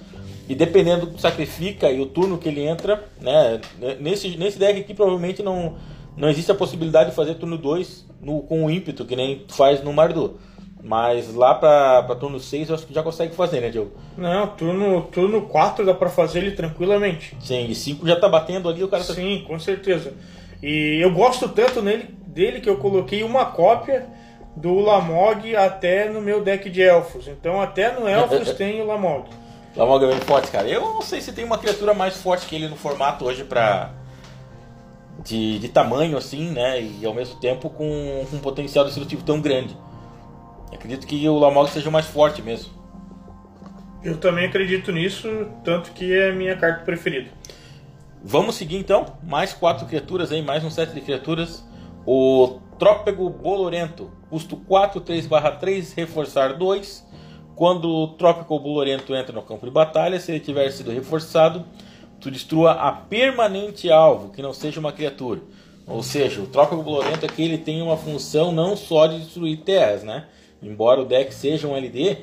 E 0.48 0.54
dependendo 0.54 1.06
do 1.06 1.14
que 1.14 1.20
sacrifica 1.20 1.90
e 1.90 2.00
o 2.00 2.06
turno 2.06 2.38
que 2.38 2.48
ele 2.48 2.62
entra, 2.62 3.04
né, 3.20 3.60
nesse, 4.00 4.36
nesse 4.38 4.58
deck 4.58 4.80
aqui 4.80 4.94
provavelmente 4.94 5.42
não, 5.42 5.74
não 6.16 6.28
existe 6.30 6.50
a 6.50 6.54
possibilidade 6.54 7.10
de 7.10 7.16
fazer 7.16 7.34
turno 7.34 7.58
2 7.58 8.06
com 8.48 8.64
o 8.64 8.70
ímpeto, 8.70 9.04
que 9.04 9.14
nem 9.14 9.44
faz 9.48 9.82
no 9.82 9.92
Mardu. 9.92 10.38
Mas 10.82 11.34
lá 11.34 11.54
pra, 11.54 12.04
pra 12.04 12.14
turno 12.14 12.38
6 12.38 12.68
eu 12.68 12.74
acho 12.76 12.86
que 12.86 12.94
já 12.94 13.02
consegue 13.02 13.34
fazer, 13.34 13.60
né, 13.60 13.68
Diogo? 13.68 13.90
Não, 14.16 14.46
turno, 14.46 15.02
turno 15.12 15.42
4 15.42 15.84
dá 15.84 15.92
pra 15.92 16.08
fazer 16.08 16.38
ele 16.38 16.52
tranquilamente. 16.52 17.36
Sim, 17.40 17.66
e 17.68 17.74
5 17.74 18.06
já 18.06 18.18
tá 18.18 18.28
batendo 18.28 18.68
ali, 18.68 18.82
o 18.82 18.88
cara 18.88 19.02
tá... 19.02 19.12
Sim, 19.12 19.44
com 19.46 19.58
certeza. 19.58 20.14
E 20.62 20.98
eu 21.02 21.12
gosto 21.12 21.48
tanto 21.48 21.82
nele, 21.82 22.04
dele 22.26 22.60
que 22.60 22.70
eu 22.70 22.78
coloquei 22.78 23.22
uma 23.22 23.46
cópia 23.46 24.06
do 24.60 24.80
Lamog 24.80 25.54
até 25.54 26.08
no 26.08 26.20
meu 26.20 26.42
deck 26.42 26.68
de 26.68 26.82
elfos. 26.82 27.28
Então 27.28 27.60
até 27.60 27.92
no 27.92 28.08
elfos 28.08 28.52
tem 28.58 28.80
o 28.80 28.86
Lamog. 28.86 29.28
Lamog 29.76 30.04
é 30.04 30.08
bem 30.08 30.20
forte, 30.20 30.50
cara. 30.50 30.68
Eu 30.68 30.80
não 30.80 31.02
sei 31.02 31.20
se 31.20 31.32
tem 31.32 31.44
uma 31.44 31.58
criatura 31.58 31.94
mais 31.94 32.16
forte 32.16 32.46
que 32.46 32.56
ele 32.56 32.68
no 32.68 32.76
formato 32.76 33.24
hoje 33.24 33.44
pra. 33.44 33.90
De, 35.24 35.58
de 35.58 35.68
tamanho 35.68 36.16
assim, 36.16 36.50
né? 36.50 36.80
E 36.80 37.04
ao 37.04 37.12
mesmo 37.12 37.40
tempo 37.40 37.68
com, 37.68 38.24
com 38.30 38.36
um 38.36 38.40
potencial 38.40 38.84
destrutivo 38.84 39.22
tão 39.24 39.40
grande. 39.40 39.76
Acredito 40.72 41.06
que 41.06 41.28
o 41.28 41.38
Lamog 41.38 41.70
seja 41.70 41.88
o 41.88 41.92
mais 41.92 42.06
forte 42.06 42.40
mesmo. 42.42 42.72
Eu 44.02 44.16
também 44.16 44.46
acredito 44.46 44.92
nisso, 44.92 45.28
tanto 45.64 45.90
que 45.90 46.12
é 46.12 46.30
a 46.30 46.32
minha 46.32 46.56
carta 46.56 46.84
preferida. 46.84 47.30
Vamos 48.22 48.54
seguir 48.54 48.76
então, 48.76 49.06
mais 49.22 49.52
quatro 49.52 49.86
criaturas 49.86 50.30
aí, 50.30 50.40
mais 50.40 50.64
um 50.64 50.70
set 50.70 50.92
de 50.92 51.00
criaturas. 51.00 51.64
O 52.06 52.60
Trópego 52.78 53.28
Bolorento, 53.28 54.10
custo 54.30 54.56
4, 54.56 55.00
3/3, 55.00 55.94
reforçar 55.94 56.54
2. 56.54 57.06
Quando 57.56 57.90
o 57.90 58.08
Trópico 58.08 58.58
Bolorento 58.58 59.14
entra 59.16 59.32
no 59.32 59.42
campo 59.42 59.66
de 59.66 59.72
batalha, 59.72 60.20
se 60.20 60.30
ele 60.30 60.38
tiver 60.38 60.70
sido 60.70 60.92
reforçado, 60.92 61.64
tu 62.20 62.30
destrua 62.30 62.72
a 62.72 62.92
permanente 62.92 63.90
alvo, 63.90 64.30
que 64.30 64.40
não 64.40 64.52
seja 64.52 64.78
uma 64.78 64.92
criatura. 64.92 65.40
Ou 65.88 66.02
seja, 66.02 66.40
o 66.40 66.46
Trópico 66.46 66.82
Bolorento 66.82 67.26
aqui 67.26 67.42
ele 67.42 67.58
tem 67.58 67.82
uma 67.82 67.96
função 67.96 68.52
não 68.52 68.76
só 68.76 69.08
de 69.08 69.18
destruir 69.18 69.58
terras, 69.58 70.04
né? 70.04 70.26
Embora 70.62 71.00
o 71.00 71.04
deck 71.04 71.34
seja 71.34 71.66
um 71.66 71.76
LD, 71.76 72.18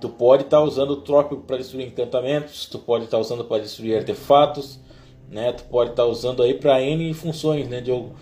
tu 0.00 0.08
pode 0.08 0.44
estar 0.44 0.58
tá 0.58 0.62
usando 0.62 0.90
o 0.90 0.96
Trópico 0.96 1.42
para 1.42 1.56
destruir 1.56 1.86
encantamentos, 1.86 2.66
tu 2.66 2.78
pode 2.78 3.04
estar 3.04 3.16
tá 3.16 3.20
usando 3.20 3.44
para 3.44 3.62
destruir 3.62 3.96
artefatos, 3.96 4.78
né? 5.28 5.52
Tu 5.52 5.64
pode 5.64 5.90
estar 5.90 6.04
tá 6.04 6.08
usando 6.08 6.40
aí 6.42 6.54
para 6.54 6.80
N 6.80 7.12
funções, 7.14 7.68
né, 7.68 7.80
Diogo? 7.80 8.14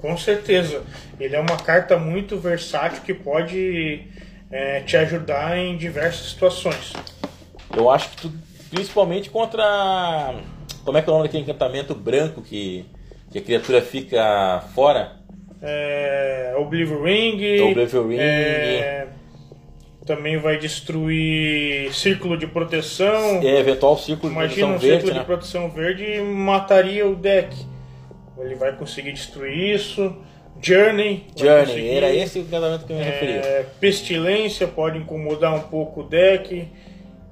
Com 0.00 0.16
certeza. 0.16 0.82
Ele 1.18 1.36
é 1.36 1.40
uma 1.40 1.56
carta 1.56 1.96
muito 1.96 2.38
versátil 2.38 3.02
que 3.02 3.12
pode 3.14 4.02
é, 4.50 4.80
te 4.80 4.96
ajudar 4.96 5.58
em 5.58 5.76
diversas 5.76 6.30
situações. 6.30 6.92
Eu 7.76 7.90
acho 7.90 8.10
que 8.10 8.16
tu, 8.16 8.32
principalmente 8.70 9.30
contra. 9.30 10.34
Como 10.84 10.96
é 10.96 11.02
que 11.02 11.08
é 11.08 11.12
o 11.12 11.16
nome 11.16 11.28
daquele 11.28 11.44
encantamento 11.44 11.94
branco 11.94 12.42
que, 12.42 12.84
que 13.30 13.38
a 13.38 13.42
criatura 13.42 13.82
fica 13.82 14.64
fora? 14.74 15.20
é, 15.62 16.54
Oblivion 16.56 17.02
Ring. 17.02 17.60
Oblivion 17.70 18.08
Ring. 18.08 18.18
é, 18.18 19.06
também 20.06 20.38
vai 20.38 20.58
destruir 20.58 21.92
Círculo 21.92 22.36
de 22.36 22.46
Proteção. 22.46 23.40
É, 23.42 23.60
eventual 23.60 23.96
círculo 23.98 24.32
de 24.32 24.38
Imagina 24.38 24.68
proteção 24.68 24.74
um 24.74 24.78
verde, 24.78 24.94
círculo 24.94 25.14
né? 25.14 25.20
de 25.20 25.26
proteção 25.26 25.70
verde 25.70 26.04
e 26.04 26.20
mataria 26.20 27.06
o 27.06 27.14
deck. 27.14 27.54
Ele 28.40 28.54
vai 28.54 28.76
conseguir 28.76 29.12
destruir 29.12 29.74
isso. 29.74 30.16
Journey. 30.60 31.26
Journey, 31.34 31.88
era 31.88 32.12
esse 32.14 32.38
o 32.38 32.42
encantamento 32.42 32.84
que 32.84 32.92
eu 32.92 32.96
me 32.96 33.02
referia. 33.02 33.36
É, 33.36 33.66
pestilência 33.80 34.66
pode 34.66 34.98
incomodar 34.98 35.54
um 35.54 35.60
pouco 35.60 36.00
o 36.00 36.04
deck. 36.04 36.68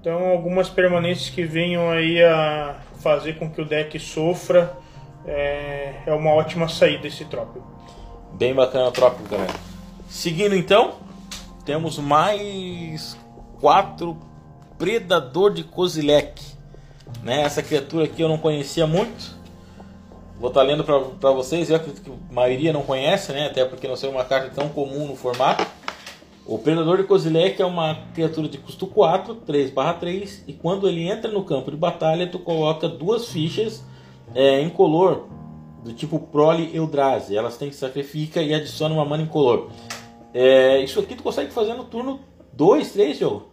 Então, 0.00 0.26
algumas 0.28 0.68
permanências 0.68 1.28
que 1.28 1.44
venham 1.44 1.90
aí 1.90 2.22
a 2.22 2.76
fazer 3.00 3.34
com 3.34 3.50
que 3.50 3.60
o 3.60 3.64
deck 3.64 3.98
sofra 3.98 4.72
é, 5.26 5.92
é 6.06 6.12
uma 6.12 6.32
ótima 6.32 6.68
saída 6.68 7.06
esse 7.06 7.24
trópico. 7.24 7.66
Bem 8.32 8.54
bacana 8.54 8.88
a 8.88 8.90
troca, 8.90 9.18
galera. 9.30 9.52
Seguindo 10.08 10.54
então, 10.54 10.94
temos 11.64 11.98
mais 11.98 13.18
quatro 13.60 14.16
Predador 14.78 15.52
de 15.52 15.64
Kozilek. 15.64 16.40
Né? 17.22 17.42
Essa 17.42 17.62
criatura 17.62 18.04
aqui 18.04 18.22
eu 18.22 18.28
não 18.28 18.38
conhecia 18.38 18.86
muito. 18.86 19.37
Vou 20.38 20.50
estar 20.50 20.62
lendo 20.62 20.84
para 20.84 21.32
vocês, 21.32 21.68
eu 21.68 21.74
acredito 21.74 22.00
que 22.00 22.10
a 22.10 22.32
maioria 22.32 22.72
não 22.72 22.82
conhece, 22.82 23.32
né? 23.32 23.46
até 23.46 23.64
porque 23.64 23.88
não 23.88 23.96
é 24.00 24.06
uma 24.08 24.24
carta 24.24 24.50
tão 24.50 24.68
comum 24.68 25.08
no 25.08 25.16
formato. 25.16 25.66
O 26.46 26.56
Predador 26.58 26.98
de 26.98 27.04
Kozilek 27.04 27.60
é 27.60 27.66
uma 27.66 27.98
criatura 28.14 28.48
de 28.48 28.56
custo 28.56 28.86
4, 28.86 29.34
3/3, 29.46 30.44
e 30.46 30.52
quando 30.52 30.88
ele 30.88 31.02
entra 31.08 31.30
no 31.30 31.42
campo 31.44 31.70
de 31.70 31.76
batalha, 31.76 32.26
tu 32.26 32.38
coloca 32.38 32.88
duas 32.88 33.28
fichas 33.28 33.84
é, 34.32 34.60
em 34.60 34.70
color 34.70 35.26
do 35.82 35.92
tipo 35.92 36.20
Prole 36.20 36.74
Eldrazi. 36.74 37.36
Elas 37.36 37.56
têm 37.56 37.68
que 37.68 37.74
sacrifica 37.74 38.40
e 38.40 38.54
adiciona 38.54 38.94
uma 38.94 39.04
mana 39.04 39.24
incolor. 39.24 39.68
É, 40.32 40.80
isso 40.80 41.00
aqui 41.00 41.16
tu 41.16 41.22
consegue 41.22 41.50
fazer 41.50 41.74
no 41.74 41.84
turno 41.84 42.20
2, 42.52 42.92
3, 42.92 43.18
jogo. 43.18 43.48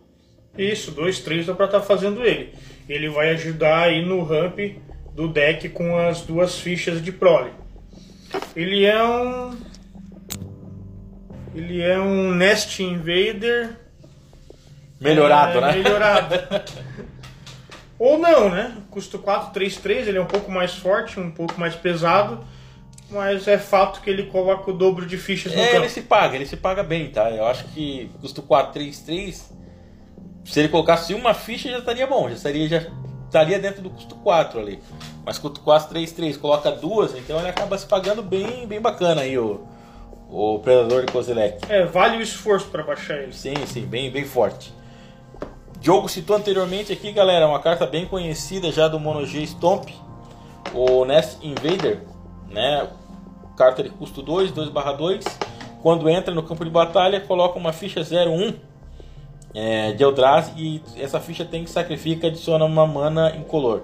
Isso, 0.57 0.91
2, 0.91 1.19
3 1.19 1.47
dá 1.47 1.53
pra 1.55 1.65
estar 1.65 1.81
fazendo 1.81 2.23
ele. 2.23 2.53
Ele 2.87 3.09
vai 3.09 3.31
ajudar 3.31 3.85
aí 3.85 4.05
no 4.05 4.23
ramp 4.23 4.59
do 5.15 5.29
deck 5.29 5.69
com 5.69 5.97
as 5.97 6.21
duas 6.21 6.59
fichas 6.59 7.01
de 7.01 7.11
prole. 7.11 7.51
Ele 8.55 8.85
é 8.85 9.03
um. 9.03 9.57
Ele 11.55 11.81
é 11.81 11.97
um 11.97 12.33
Nest 12.35 12.83
Invader. 12.83 13.77
Melhorado, 14.99 15.57
é, 15.57 15.61
né? 15.61 15.71
Melhorado. 15.73 16.35
Ou 17.97 18.17
não, 18.17 18.49
né? 18.49 18.75
Custo 18.91 19.17
4, 19.19 19.53
3, 19.53 19.77
3. 19.77 20.07
Ele 20.09 20.17
é 20.17 20.21
um 20.21 20.25
pouco 20.25 20.51
mais 20.51 20.73
forte, 20.73 21.17
um 21.17 21.31
pouco 21.31 21.57
mais 21.57 21.75
pesado. 21.75 22.43
Mas 23.09 23.47
é 23.47 23.57
fato 23.57 24.01
que 24.01 24.09
ele 24.09 24.23
coloca 24.23 24.69
o 24.69 24.73
dobro 24.73 25.05
de 25.05 25.17
fichas 25.17 25.53
no 25.53 25.59
É, 25.61 25.67
campo. 25.67 25.83
ele 25.83 25.89
se 25.89 26.01
paga, 26.01 26.35
ele 26.35 26.45
se 26.45 26.57
paga 26.57 26.83
bem, 26.83 27.09
tá? 27.09 27.29
Eu 27.29 27.45
acho 27.45 27.65
que 27.65 28.09
custo 28.19 28.41
4, 28.41 28.73
3, 28.73 28.99
3. 28.99 29.53
Se 30.43 30.59
ele 30.59 30.69
colocasse 30.69 31.13
uma 31.13 31.33
ficha 31.33 31.69
já 31.69 31.77
estaria 31.79 32.05
bom, 32.07 32.27
já 32.27 32.35
estaria, 32.35 32.67
já 32.67 32.81
estaria 33.35 33.59
dentro 33.59 33.81
do 33.81 33.89
custo 33.89 34.15
4 34.15 34.59
ali. 34.59 34.81
Mas 35.25 35.37
custo 35.37 35.59
4, 35.59 35.89
3, 35.89 36.11
3, 36.13 36.37
coloca 36.37 36.71
duas, 36.71 37.13
então 37.15 37.37
ele 37.37 37.49
acaba 37.49 37.77
se 37.77 37.85
pagando 37.85 38.21
bem, 38.21 38.65
bem 38.65 38.79
bacana 38.79 39.21
aí 39.21 39.37
o, 39.37 39.67
o 40.29 40.59
Predador 40.59 41.05
de 41.05 41.11
Kozilek. 41.11 41.59
É, 41.69 41.85
vale 41.85 42.17
o 42.17 42.21
esforço 42.21 42.67
para 42.67 42.83
baixar 42.83 43.17
ele. 43.17 43.33
Sim, 43.33 43.55
sim, 43.65 43.85
bem, 43.85 44.09
bem 44.09 44.23
forte. 44.23 44.73
Diogo 45.81 46.07
citou 46.07 46.37
anteriormente 46.37 46.93
aqui, 46.93 47.11
galera, 47.11 47.47
uma 47.47 47.59
carta 47.59 47.85
bem 47.85 48.05
conhecida 48.05 48.71
já 48.71 48.87
do 48.87 48.99
Mono 48.99 49.25
G 49.25 49.45
Stomp, 49.45 49.89
o 50.73 51.05
Nest 51.05 51.37
Invader, 51.45 52.01
né? 52.49 52.87
Carta 53.57 53.83
de 53.83 53.89
custo 53.89 54.21
2, 54.21 54.51
2/2. 54.51 55.25
Quando 55.81 56.09
entra 56.09 56.33
no 56.33 56.41
campo 56.41 56.63
de 56.65 56.71
batalha, 56.71 57.21
coloca 57.21 57.59
uma 57.59 57.71
ficha 57.71 58.01
01 58.01 58.55
é, 59.55 59.93
de 59.93 60.03
Eldrazi 60.03 60.51
e 60.57 60.83
essa 60.97 61.19
ficha 61.19 61.45
tem 61.45 61.63
que 61.63 61.69
sacrificar 61.69 62.25
e 62.25 62.27
adiciona 62.27 62.65
uma 62.65 62.85
mana 62.85 63.33
incolor. 63.37 63.83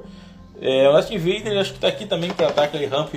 É, 0.62 0.88
o 0.90 0.94
Nest 0.94 1.12
Invader 1.12 1.60
acho 1.60 1.72
que 1.72 1.78
está 1.78 1.88
aqui 1.88 2.06
também 2.06 2.32
para 2.32 2.52
dar 2.52 2.64
aquele 2.64 2.86
ramp 2.86 3.14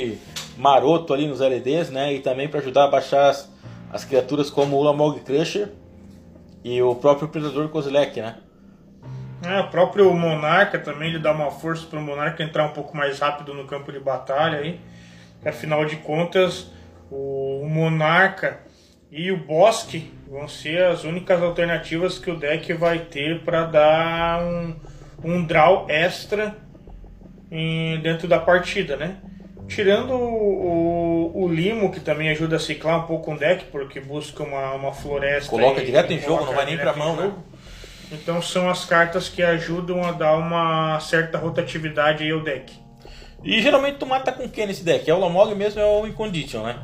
maroto 0.56 1.12
ali 1.12 1.26
nos 1.26 1.40
LEDs, 1.40 1.90
né? 1.90 2.14
E 2.14 2.20
também 2.20 2.48
para 2.48 2.60
ajudar 2.60 2.84
a 2.84 2.88
baixar 2.88 3.28
as, 3.28 3.52
as 3.92 4.04
criaturas 4.04 4.48
como 4.48 4.76
o 4.76 4.82
Lamog 4.82 5.20
Crusher 5.20 5.72
e 6.62 6.80
o 6.80 6.94
próprio 6.94 7.28
Predador 7.28 7.68
Kozilek, 7.68 8.20
né? 8.20 8.36
É, 9.44 9.60
o 9.60 9.68
próprio 9.68 10.14
Monarca 10.14 10.78
também 10.78 11.10
ele 11.10 11.18
dá 11.18 11.32
uma 11.32 11.50
força 11.50 11.86
para 11.86 11.98
o 11.98 12.02
Monarca 12.02 12.42
entrar 12.42 12.64
um 12.64 12.72
pouco 12.72 12.96
mais 12.96 13.18
rápido 13.18 13.52
no 13.52 13.66
campo 13.66 13.92
de 13.92 13.98
batalha 13.98 14.58
aí. 14.58 14.80
Afinal 15.44 15.84
de 15.84 15.96
contas, 15.96 16.70
o 17.10 17.66
Monarca 17.68 18.60
e 19.12 19.30
o 19.30 19.36
Bosque 19.36 20.10
vão 20.34 20.48
ser 20.48 20.82
as 20.86 21.04
únicas 21.04 21.40
alternativas 21.40 22.18
que 22.18 22.28
o 22.28 22.34
deck 22.36 22.72
vai 22.72 22.98
ter 22.98 23.44
para 23.44 23.66
dar 23.66 24.42
um, 24.42 24.74
um 25.22 25.44
draw 25.44 25.86
extra 25.88 26.56
em- 27.52 28.00
dentro 28.00 28.26
da 28.26 28.40
partida, 28.40 28.96
né? 28.96 29.18
Tirando 29.68 30.10
o, 30.12 31.30
o, 31.36 31.44
o 31.44 31.48
Limo, 31.48 31.92
que 31.92 32.00
também 32.00 32.30
ajuda 32.30 32.56
a 32.56 32.58
ciclar 32.58 33.04
um 33.04 33.06
pouco 33.06 33.32
o 33.32 33.38
deck, 33.38 33.66
porque 33.66 34.00
busca 34.00 34.42
uma, 34.42 34.72
uma 34.72 34.92
floresta. 34.92 35.48
Coloca 35.48 35.80
e- 35.80 35.86
direto 35.86 36.12
em 36.12 36.20
jogo, 36.20 36.44
não 36.46 36.52
vai 36.52 36.66
nem 36.66 36.74
em 36.74 36.96
mão, 36.98 37.14
né? 37.16 37.32
Então 38.10 38.42
são 38.42 38.68
as 38.68 38.84
cartas 38.84 39.28
que 39.28 39.40
ajudam 39.40 40.02
a 40.04 40.10
dar 40.10 40.36
uma 40.36 40.98
certa 40.98 41.38
rotatividade 41.38 42.28
ao 42.28 42.40
deck. 42.40 42.72
E 43.44 43.62
geralmente 43.62 43.98
tu 43.98 44.06
mata 44.06 44.32
com 44.32 44.48
quem 44.48 44.66
nesse 44.66 44.84
deck? 44.84 45.08
É 45.08 45.14
o 45.14 45.18
Lamog 45.20 45.54
mesmo 45.54 45.80
é 45.80 45.86
o 45.86 46.06
Incondition, 46.08 46.64
né? 46.64 46.76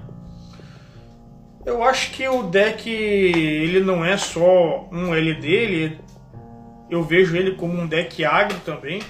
Eu 1.64 1.82
acho 1.82 2.12
que 2.12 2.26
o 2.26 2.44
deck 2.44 2.88
ele 2.88 3.80
não 3.80 4.04
é 4.04 4.16
só 4.16 4.88
um 4.90 5.14
LD, 5.14 5.48
ele, 5.48 6.00
eu 6.88 7.02
vejo 7.02 7.36
ele 7.36 7.52
como 7.52 7.78
um 7.78 7.86
deck 7.86 8.24
agro 8.24 8.58
também, 8.64 9.02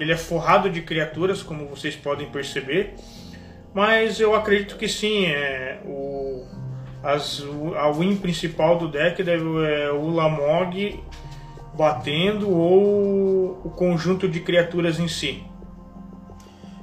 ele 0.00 0.12
é 0.12 0.16
forrado 0.16 0.68
de 0.68 0.82
criaturas, 0.82 1.42
como 1.42 1.66
vocês 1.68 1.94
podem 1.94 2.28
perceber. 2.28 2.94
Mas 3.72 4.20
eu 4.20 4.34
acredito 4.34 4.76
que 4.76 4.88
sim, 4.88 5.26
é, 5.26 5.80
o, 5.84 6.44
as, 7.02 7.42
a 7.76 7.90
win 7.90 8.16
principal 8.16 8.78
do 8.78 8.88
deck 8.88 9.22
deve 9.22 9.44
é 9.64 9.90
o 9.90 10.10
Lamog 10.10 11.00
batendo 11.74 12.50
ou 12.50 13.60
o 13.64 13.70
conjunto 13.70 14.28
de 14.28 14.40
criaturas 14.40 14.98
em 14.98 15.08
si. 15.08 15.42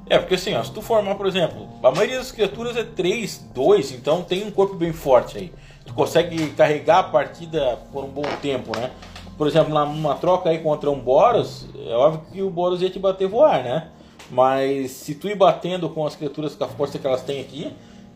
É, 0.09 0.17
porque 0.17 0.35
assim, 0.35 0.55
ó, 0.55 0.63
se 0.63 0.71
tu 0.71 0.81
formar, 0.81 1.15
por 1.15 1.27
exemplo, 1.27 1.69
a 1.83 1.91
maioria 1.91 2.17
das 2.17 2.31
criaturas 2.31 2.75
é 2.75 2.83
3, 2.83 3.49
2, 3.53 3.91
então 3.91 4.23
tem 4.23 4.43
um 4.43 4.49
corpo 4.49 4.73
bem 4.73 4.91
forte 4.91 5.37
aí. 5.37 5.53
Tu 5.85 5.93
consegue 5.93 6.49
carregar 6.51 6.99
a 6.99 7.03
partida 7.03 7.77
por 7.91 8.03
um 8.03 8.07
bom 8.07 8.25
tempo, 8.41 8.75
né? 8.77 8.89
Por 9.37 9.47
exemplo, 9.47 9.73
numa 9.73 10.15
troca 10.15 10.49
aí 10.49 10.59
contra 10.59 10.89
um 10.89 10.99
Boros, 10.99 11.67
é 11.87 11.93
óbvio 11.93 12.21
que 12.31 12.41
o 12.41 12.49
Boros 12.49 12.81
ia 12.81 12.89
te 12.89 12.99
bater 12.99 13.27
voar, 13.27 13.63
né? 13.63 13.87
Mas 14.31 14.91
se 14.91 15.15
tu 15.15 15.29
ir 15.29 15.35
batendo 15.35 15.89
com 15.89 16.05
as 16.05 16.15
criaturas 16.15 16.55
com 16.55 16.63
a 16.63 16.67
força 16.67 16.99
que 16.99 17.07
elas 17.07 17.23
têm 17.23 17.39
aqui, 17.39 17.71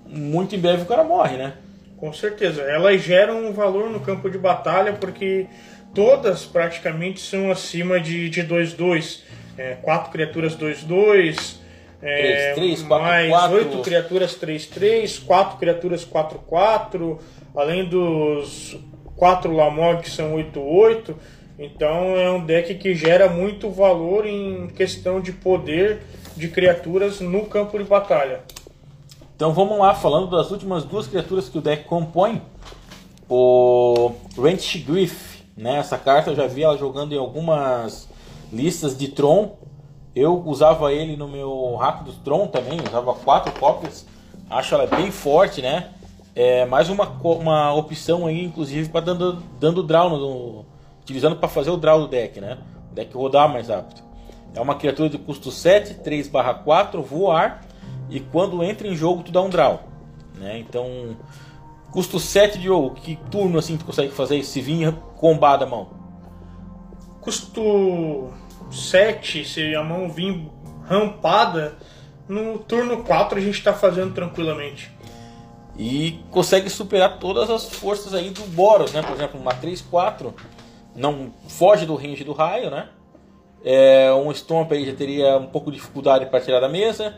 muito 0.06 0.56
em 0.56 0.60
breve 0.60 0.84
o 0.84 0.86
cara 0.86 1.04
morre, 1.04 1.38
né? 1.38 1.54
Com 1.98 2.12
certeza. 2.12 2.62
Elas 2.64 3.02
geram 3.02 3.46
um 3.46 3.54
valor 3.54 3.90
no 3.90 4.00
campo 4.00 4.30
de 4.30 4.38
batalha 4.38 4.94
porque 4.94 5.48
todas 5.94 6.44
praticamente 6.44 7.22
são 7.22 7.50
acima 7.52 8.00
de 8.00 8.30
2-2. 8.30 9.22
É, 9.58 9.76
quatro 9.82 10.12
criaturas 10.12 10.56
2-2. 10.56 11.63
É, 12.04 12.54
3-3, 12.56 12.86
4-4. 12.86 13.30
mais 13.30 13.52
oito 13.54 13.82
criaturas 13.82 14.36
3-3, 14.36 15.24
quatro 15.26 15.58
criaturas 15.58 16.06
4-4, 16.06 17.18
além 17.56 17.88
dos 17.88 18.78
quatro 19.16 19.56
Lamog 19.56 20.02
que 20.02 20.10
são 20.10 20.36
8-8. 20.36 21.16
Então 21.58 22.18
é 22.18 22.30
um 22.32 22.44
deck 22.44 22.76
que 22.76 22.94
gera 22.94 23.30
muito 23.30 23.70
valor 23.70 24.26
em 24.26 24.68
questão 24.68 25.22
de 25.22 25.32
poder 25.32 26.02
de 26.36 26.48
criaturas 26.48 27.20
no 27.22 27.46
campo 27.46 27.78
de 27.78 27.84
batalha. 27.84 28.42
Então 29.36 29.54
vamos 29.54 29.78
lá, 29.78 29.94
falando 29.94 30.30
das 30.30 30.52
últimas 30.52 30.84
duas 30.84 31.08
criaturas 31.08 31.48
que 31.48 31.58
o 31.58 31.62
deck 31.62 31.86
compõe. 31.86 32.42
O 33.30 34.12
Wrench 34.38 34.80
Griff, 34.80 35.44
né? 35.56 35.78
Essa 35.78 35.98
carta 35.98 36.32
eu 36.32 36.36
já 36.36 36.48
vi 36.48 36.64
ela 36.64 36.78
jogando 36.78 37.14
em 37.14 37.18
algumas 37.18 38.10
listas 38.52 38.98
de 38.98 39.08
Tron. 39.08 39.58
Eu 40.16 40.44
usava 40.46 40.94
ele 40.94 41.18
no 41.18 41.28
meu 41.28 41.76
hack 41.76 42.04
do 42.04 42.14
Tron 42.14 42.48
também, 42.48 42.80
usava 42.88 43.14
quatro 43.14 43.52
cópias. 43.60 44.06
Acho 44.50 44.76
ela 44.76 44.86
bem 44.86 45.12
forte, 45.12 45.62
né? 45.62 45.92
É 46.36 46.66
mais 46.66 46.90
uma, 46.90 47.08
uma 47.08 47.74
opção 47.74 48.28
aí, 48.28 48.44
inclusive, 48.44 48.90
para 48.90 49.02
dando, 49.02 49.44
dando 49.60 49.84
draw, 49.84 50.10
no, 50.10 50.66
utilizando 51.02 51.36
para 51.36 51.50
fazer 51.50 51.72
o 51.72 51.78
draw 51.78 52.02
do 52.02 52.08
deck, 52.08 52.40
né? 52.40 52.58
O 52.92 52.96
deck 52.96 53.16
rodar 53.16 53.52
mais 53.52 53.70
rápido. 53.70 54.02
É 54.54 54.62
uma 54.62 54.76
criatura 54.76 55.10
de 55.10 55.18
custo 55.18 55.52
7, 55.52 55.96
3/4, 55.96 57.02
voar. 57.02 57.66
E 58.10 58.20
quando 58.20 58.64
entra 58.64 58.88
em 58.88 58.96
jogo, 58.96 59.24
tu 59.24 59.32
dá 59.32 59.42
um 59.42 59.50
draw. 59.50 59.82
Né? 60.36 60.60
Então, 60.60 61.18
custo 61.92 62.20
7 62.20 62.60
de 62.60 62.66
jogo. 62.66 62.92
Que 62.92 63.16
turno 63.32 63.58
assim 63.58 63.78
tu 63.78 63.86
consegue 63.86 64.12
fazer? 64.12 64.44
Se 64.44 64.62
vir 64.62 64.94
combada 65.16 65.66
a 65.66 65.68
mão? 65.68 66.04
custo 67.24 68.30
7, 68.74 69.46
se 69.46 69.76
a 69.76 69.84
mão 69.84 70.10
vir 70.10 70.50
rampada, 70.84 71.78
no 72.28 72.58
turno 72.60 73.04
4 73.04 73.38
a 73.38 73.42
gente 73.42 73.58
está 73.58 73.74
fazendo 73.74 74.14
tranquilamente. 74.14 74.92
e 75.78 76.20
consegue 76.30 76.70
superar 76.70 77.18
todas 77.20 77.50
as 77.50 77.66
forças 77.66 78.14
aí 78.14 78.30
do 78.30 78.42
Boros, 78.50 78.94
né? 78.94 79.02
Por 79.02 79.16
exemplo, 79.16 79.40
uma 79.40 79.54
3-4 79.54 80.32
não 80.96 81.34
foge 81.48 81.86
do 81.86 81.96
range 81.96 82.24
do 82.24 82.32
raio, 82.32 82.70
né? 82.70 82.90
É, 83.66 84.14
um 84.14 84.32
Stomp 84.32 84.72
aí 84.72 84.86
já 84.86 84.94
teria 84.94 85.38
um 85.38 85.48
pouco 85.48 85.72
de 85.72 85.78
dificuldade 85.78 86.28
para 86.28 86.40
tirar 86.42 86.60
da 86.60 86.70
mesa. 86.70 87.16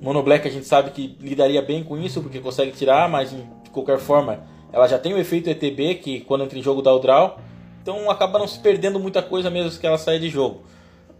Mono 0.00 0.22
Black 0.22 0.46
a 0.46 0.50
gente 0.50 0.66
sabe 0.66 0.90
que 0.90 1.16
lidaria 1.20 1.60
bem 1.60 1.82
com 1.82 1.98
isso, 1.98 2.22
porque 2.22 2.38
consegue 2.38 2.72
tirar, 2.72 3.08
mas 3.08 3.30
de 3.30 3.70
qualquer 3.70 3.98
forma 3.98 4.44
ela 4.72 4.86
já 4.86 4.98
tem 4.98 5.12
o 5.12 5.18
efeito 5.18 5.50
ETB, 5.50 5.96
que 5.96 6.20
quando 6.20 6.44
entra 6.44 6.58
em 6.58 6.62
jogo 6.62 6.80
dá 6.82 6.94
o 6.94 6.98
draw. 6.98 7.38
Então 7.90 8.08
acaba 8.08 8.38
não 8.38 8.46
se 8.46 8.60
perdendo 8.60 9.00
muita 9.00 9.20
coisa 9.20 9.50
mesmo 9.50 9.76
que 9.76 9.84
ela 9.84 9.98
saia 9.98 10.20
de 10.20 10.28
jogo. 10.28 10.62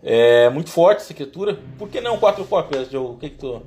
É 0.05 0.49
muito 0.51 0.71
forte 0.71 1.03
essa 1.03 1.13
criatura. 1.13 1.59
Por 1.77 1.89
que 1.89 2.01
não 2.01 2.17
quatro 2.17 2.45
cópias, 2.45 2.89
Joe? 2.89 3.11
O 3.11 3.17
que, 3.17 3.29
que 3.29 3.39
tu. 3.39 3.61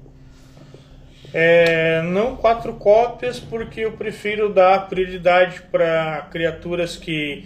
É, 1.34 2.02
não 2.04 2.38
quatro 2.38 2.76
cópias, 2.76 3.42
porque 3.42 3.82
eu 3.82 3.92
prefiro 3.92 4.54
dar 4.54 4.88
prioridade 4.88 5.64
para 5.70 6.30
criaturas 6.32 6.96
que 6.96 7.46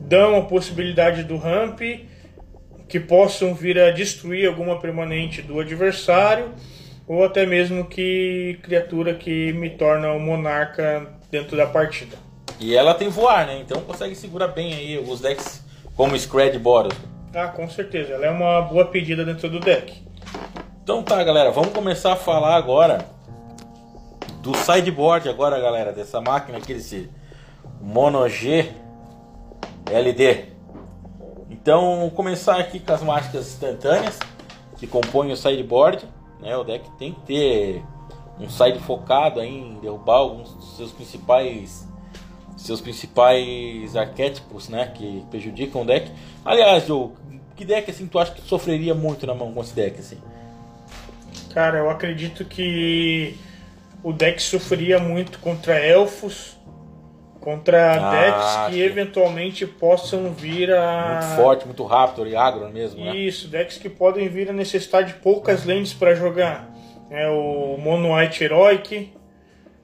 dão 0.00 0.38
a 0.38 0.42
possibilidade 0.42 1.22
do 1.22 1.36
ramp, 1.36 1.80
que 2.88 2.98
possam 2.98 3.54
vir 3.54 3.78
a 3.78 3.92
destruir 3.92 4.48
alguma 4.48 4.80
permanente 4.80 5.40
do 5.40 5.60
adversário, 5.60 6.52
ou 7.06 7.24
até 7.24 7.46
mesmo 7.46 7.84
que 7.84 8.58
criatura 8.60 9.14
que 9.14 9.52
me 9.52 9.70
torna 9.70 10.10
o 10.10 10.16
um 10.16 10.20
monarca 10.20 11.06
dentro 11.30 11.56
da 11.56 11.66
partida. 11.66 12.25
E 12.58 12.74
ela 12.74 12.94
tem 12.94 13.08
voar, 13.08 13.46
né? 13.46 13.58
Então 13.60 13.80
consegue 13.82 14.14
segurar 14.14 14.48
bem 14.48 14.74
aí 14.74 14.98
os 14.98 15.20
decks 15.20 15.64
como 15.94 16.18
Scred 16.18 16.58
Boros. 16.58 16.96
Ah, 17.34 17.48
com 17.48 17.68
certeza. 17.68 18.14
Ela 18.14 18.26
é 18.26 18.30
uma 18.30 18.62
boa 18.62 18.86
pedida 18.86 19.24
dentro 19.24 19.48
do 19.50 19.60
deck. 19.60 20.02
Então 20.82 21.02
tá, 21.02 21.22
galera. 21.22 21.50
Vamos 21.50 21.72
começar 21.72 22.12
a 22.12 22.16
falar 22.16 22.56
agora 22.56 23.06
do 24.40 24.56
sideboard 24.56 25.28
agora, 25.28 25.60
galera. 25.60 25.92
Dessa 25.92 26.20
máquina 26.20 26.58
aqui, 26.58 26.72
desse 26.72 27.10
Mono 27.80 28.26
G 28.28 28.72
LD. 29.90 30.46
Então, 31.50 32.10
começar 32.14 32.58
aqui 32.58 32.80
com 32.80 32.92
as 32.92 33.02
mágicas 33.02 33.48
instantâneas 33.48 34.18
que 34.76 34.86
compõem 34.86 35.32
o 35.32 35.36
sideboard. 35.36 36.08
Né? 36.40 36.56
O 36.56 36.64
deck 36.64 36.88
tem 36.98 37.12
que 37.12 37.20
ter 37.20 37.84
um 38.38 38.48
side 38.48 38.78
focado 38.80 39.40
em 39.40 39.78
derrubar 39.80 40.16
alguns 40.16 40.52
dos 40.54 40.76
seus 40.76 40.92
principais 40.92 41.85
seus 42.56 42.80
principais 42.80 43.94
arquétipos, 43.94 44.68
né, 44.68 44.90
que 44.94 45.24
prejudicam 45.30 45.82
o 45.82 45.84
deck. 45.84 46.10
Aliás, 46.44 46.86
Joe, 46.86 47.10
que 47.54 47.64
deck 47.64 47.90
assim 47.90 48.06
tu 48.06 48.18
acha 48.18 48.32
que 48.32 48.40
sofreria 48.42 48.94
muito 48.94 49.26
na 49.26 49.34
mão 49.34 49.52
com 49.52 49.60
esse 49.60 49.74
deck 49.74 49.98
assim? 50.00 50.18
Cara, 51.52 51.78
eu 51.78 51.90
acredito 51.90 52.44
que 52.44 53.36
o 54.02 54.12
deck 54.12 54.42
sofreria 54.42 54.98
muito 54.98 55.38
contra 55.38 55.78
elfos, 55.78 56.56
contra 57.40 57.94
ah, 57.94 58.10
decks 58.10 58.74
que, 58.74 58.82
eventualmente 58.82 59.66
possam 59.66 60.32
vir 60.32 60.72
a. 60.72 61.20
Muito 61.22 61.36
forte, 61.36 61.64
muito 61.64 61.84
rápido 61.84 62.26
e 62.26 62.34
agro 62.34 62.68
mesmo. 62.70 63.04
Né? 63.04 63.16
Isso, 63.16 63.48
decks 63.48 63.78
que 63.78 63.88
podem 63.88 64.28
vir 64.28 64.50
a 64.50 64.52
necessitar 64.52 65.04
de 65.04 65.14
poucas 65.14 65.64
lentes 65.64 65.92
para 65.92 66.14
jogar. 66.14 66.68
É 67.08 67.28
o 67.28 67.76
Mono 67.78 68.14
White 68.14 68.42
Heroic, 68.42 69.12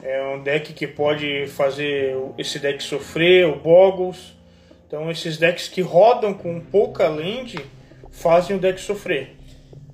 é 0.03 0.23
um 0.35 0.43
deck 0.43 0.73
que 0.73 0.87
pode 0.87 1.47
fazer 1.47 2.17
esse 2.37 2.59
deck 2.59 2.83
sofrer, 2.83 3.47
o 3.47 3.57
Boggles. 3.57 4.35
Então 4.87 5.11
esses 5.11 5.39
decks 5.39 5.69
que 5.69 5.81
rodam 5.81 6.35
com 6.35 6.61
pouca 6.61 7.09
land 7.09 7.59
fazem 8.11 8.57
o 8.57 8.59
deck 8.59 8.81
sofrer. 8.81 9.37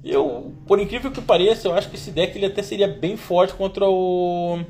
Eu, 0.03 0.53
por 0.67 0.81
incrível 0.81 1.11
que 1.11 1.21
pareça, 1.21 1.69
eu 1.69 1.75
acho 1.75 1.91
que 1.91 1.97
esse 1.97 2.11
deck 2.11 2.37
ele 2.37 2.47
até 2.47 2.63
seria 2.63 2.89
bem 2.89 3.17
forte 3.17 3.53
contra 3.53 3.85
o 3.87 4.61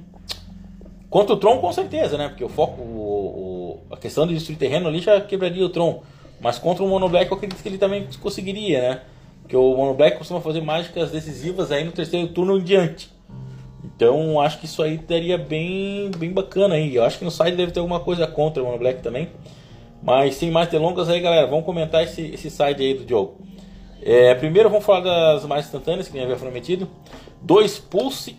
contra 1.09 1.35
o 1.35 1.39
Tron 1.39 1.59
com 1.59 1.73
certeza, 1.73 2.19
né? 2.19 2.29
Porque 2.29 2.45
o 2.45 2.49
foco, 2.49 2.83
o, 2.83 3.81
o, 3.89 3.95
a 3.95 3.97
questão 3.97 4.27
de 4.27 4.35
destruir 4.35 4.59
terreno 4.59 4.89
ali 4.89 4.99
já 4.99 5.21
quebraria 5.21 5.65
o 5.65 5.69
Tron. 5.69 6.03
Mas 6.41 6.59
contra 6.59 6.85
o 6.85 6.89
Mono 6.89 7.09
Black 7.09 7.31
eu 7.31 7.37
acredito 7.37 7.63
que 7.63 7.69
ele 7.69 7.79
também 7.79 8.07
conseguiria, 8.21 8.81
né? 8.81 9.03
Porque 9.43 9.57
o 9.57 9.77
Mono 9.77 9.95
Black 9.95 10.19
costuma 10.19 10.41
fazer 10.41 10.61
mágicas 10.61 11.11
decisivas 11.11 11.71
aí 11.71 11.85
no 11.85 11.93
terceiro 11.93 12.29
turno 12.29 12.59
em 12.59 12.63
diante. 12.63 13.11
Então 13.99 14.41
acho 14.41 14.61
que 14.61 14.67
isso 14.67 14.81
aí 14.81 14.97
daria 14.97 15.37
bem, 15.37 16.09
bem 16.17 16.31
bacana 16.31 16.77
aí. 16.77 16.95
Eu 16.95 17.03
acho 17.03 17.19
que 17.19 17.25
no 17.25 17.33
site 17.33 17.57
deve 17.57 17.73
ter 17.73 17.81
alguma 17.81 17.99
coisa 17.99 18.29
contra 18.29 18.63
o 18.63 18.67
Mono 18.67 18.79
Black 18.79 19.03
também. 19.03 19.29
Mas 20.01 20.37
sem 20.37 20.53
mais 20.53 20.69
delongas 20.69 21.09
aí, 21.09 21.19
galera, 21.19 21.49
vamos 21.49 21.65
comentar 21.65 22.05
esse, 22.05 22.23
esse 22.23 22.49
side 22.49 22.81
aí 22.81 22.95
do 22.95 23.09
jogo. 23.09 23.39
É, 24.01 24.37
primeiro 24.37 24.71
vamos 24.71 24.85
falar 24.85 25.01
das 25.01 25.45
mais 25.47 25.67
instantâneas 25.67 26.07
que 26.07 26.15
nem 26.15 26.23
havia 26.23 26.37
prometido. 26.37 26.89
Dois 27.43 27.81
Pulse 27.81 28.37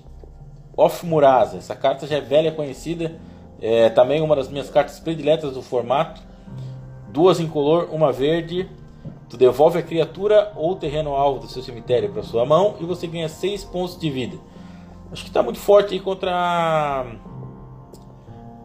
of 0.77 1.05
Murasa. 1.05 1.57
Essa 1.57 1.75
carta 1.75 2.07
já 2.07 2.15
é 2.15 2.21
velha 2.21 2.53
conhecida. 2.53 3.19
É 3.61 3.89
também 3.89 4.21
uma 4.21 4.37
das 4.37 4.47
minhas 4.47 4.69
cartas 4.69 4.97
prediletas 5.01 5.51
do 5.51 5.61
formato. 5.61 6.21
Duas 7.09 7.37
incolor, 7.41 7.89
uma 7.91 8.13
verde. 8.13 8.65
Tu 9.27 9.35
devolve 9.35 9.77
a 9.77 9.83
criatura 9.83 10.53
ou 10.55 10.77
terreno 10.77 11.13
alvo 11.15 11.41
do 11.41 11.47
seu 11.47 11.61
cemitério 11.61 12.09
para 12.13 12.23
sua 12.23 12.45
mão 12.45 12.75
e 12.79 12.85
você 12.85 13.07
ganha 13.07 13.27
6 13.27 13.65
pontos 13.65 13.99
de 13.99 14.09
vida. 14.09 14.37
Acho 15.11 15.23
que 15.23 15.29
está 15.29 15.41
muito 15.41 15.59
forte 15.59 15.93
aí 15.93 15.99
contra 15.99 17.05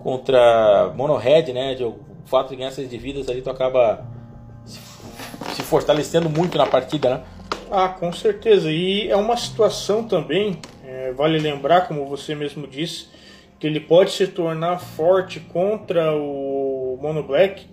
contra 0.02 0.92
Mono 0.94 1.16
Red, 1.16 1.52
né? 1.52 1.74
De, 1.74 1.84
o 1.84 1.96
fato 2.26 2.50
de 2.50 2.56
ganhar 2.56 2.68
essas 2.68 2.88
de 2.88 2.98
vidas 2.98 3.28
ali, 3.28 3.40
tu 3.40 3.50
acaba 3.50 4.06
se 5.54 5.62
fortalecendo 5.62 6.28
muito 6.28 6.58
na 6.58 6.66
partida, 6.66 7.08
né? 7.08 7.24
Ah, 7.70 7.88
com 7.88 8.12
certeza. 8.12 8.70
E 8.70 9.08
é 9.08 9.16
uma 9.16 9.36
situação 9.36 10.04
também, 10.04 10.58
é, 10.84 11.12
vale 11.12 11.38
lembrar, 11.38 11.88
como 11.88 12.06
você 12.06 12.34
mesmo 12.34 12.66
disse, 12.66 13.08
que 13.58 13.66
ele 13.66 13.80
pode 13.80 14.10
se 14.10 14.26
tornar 14.26 14.78
forte 14.78 15.40
contra 15.40 16.14
o 16.14 16.98
Mono 17.00 17.22
Black. 17.22 17.66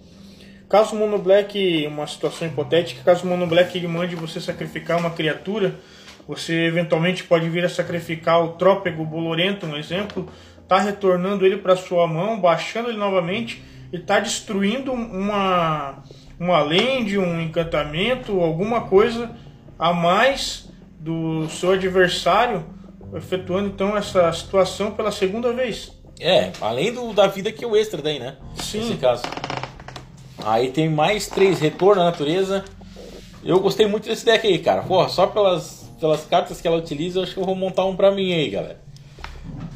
Caso 0.69 0.95
o 0.95 0.99
Mono 0.99 1.17
Black, 1.17 1.85
uma 1.85 2.07
situação 2.07 2.47
hipotética, 2.47 3.03
caso 3.03 3.25
o 3.25 3.27
Mono 3.27 3.45
Black 3.45 3.77
mande 3.85 4.15
você 4.15 4.39
sacrificar 4.39 4.97
uma 4.97 5.11
criatura, 5.11 5.75
você 6.27 6.65
eventualmente 6.65 7.23
pode 7.23 7.49
vir 7.49 7.65
a 7.65 7.69
sacrificar 7.69 8.43
o 8.43 8.49
Trópego 8.49 9.05
Bolorento, 9.05 9.65
um 9.65 9.75
exemplo, 9.75 10.29
tá 10.67 10.79
retornando 10.79 11.45
ele 11.45 11.57
para 11.57 11.75
sua 11.75 12.07
mão, 12.07 12.39
baixando 12.39 12.89
ele 12.89 12.97
novamente 12.97 13.61
e 13.91 13.97
está 13.97 14.19
destruindo 14.19 14.93
uma, 14.93 16.03
uma 16.39 16.61
land, 16.61 17.17
um 17.17 17.41
encantamento, 17.41 18.39
alguma 18.39 18.81
coisa 18.81 19.31
a 19.77 19.91
mais 19.91 20.69
do 20.99 21.49
seu 21.49 21.71
adversário, 21.71 22.63
efetuando 23.15 23.67
então 23.67 23.97
essa 23.97 24.31
situação 24.31 24.91
pela 24.91 25.11
segunda 25.11 25.51
vez. 25.51 25.91
É, 26.19 26.51
além 26.61 26.93
do, 26.93 27.11
da 27.13 27.25
vida 27.25 27.51
que 27.51 27.65
é 27.65 27.67
o 27.67 27.75
extra 27.75 28.01
daí, 28.01 28.19
né? 28.19 28.37
Sim. 28.55 28.81
Nesse 28.81 28.97
caso. 28.97 29.23
Aí 30.43 30.69
tem 30.69 30.87
mais 30.87 31.27
três 31.27 31.59
retorno 31.59 32.01
à 32.01 32.05
natureza. 32.05 32.63
Eu 33.43 33.59
gostei 33.59 33.87
muito 33.87 34.07
desse 34.07 34.23
deck 34.23 34.45
aí, 34.45 34.59
cara. 34.59 34.83
Porra, 34.83 35.09
só 35.09 35.25
pelas, 35.25 35.80
pelas 36.01 36.25
cartas 36.25 36.59
que 36.59 36.67
ela 36.67 36.77
utiliza, 36.77 37.19
eu 37.19 37.23
acho 37.23 37.33
que 37.33 37.39
eu 37.39 37.45
vou 37.45 37.55
montar 37.55 37.85
um 37.85 37.95
pra 37.95 38.11
mim 38.11 38.33
aí, 38.33 38.49
galera. 38.49 38.81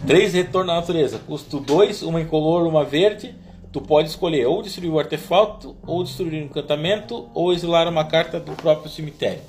Três 0.05 0.33
retorno 0.33 0.71
à 0.71 0.75
natureza. 0.75 1.19
Custo 1.25 1.61
2, 1.61 2.03
uma 2.03 2.19
incolor, 2.19 2.67
uma 2.67 2.83
verde 2.83 3.33
tu 3.75 3.81
pode 3.81 4.07
escolher 4.07 4.45
ou 4.45 4.61
destruir 4.61 4.89
o 4.89 4.97
artefato, 4.97 5.75
ou 5.85 6.01
destruir 6.01 6.41
o 6.41 6.45
encantamento, 6.45 7.29
ou 7.33 7.51
exilar 7.51 7.89
uma 7.89 8.05
carta 8.05 8.39
do 8.39 8.53
próprio 8.53 8.89
cemitério. 8.89 9.41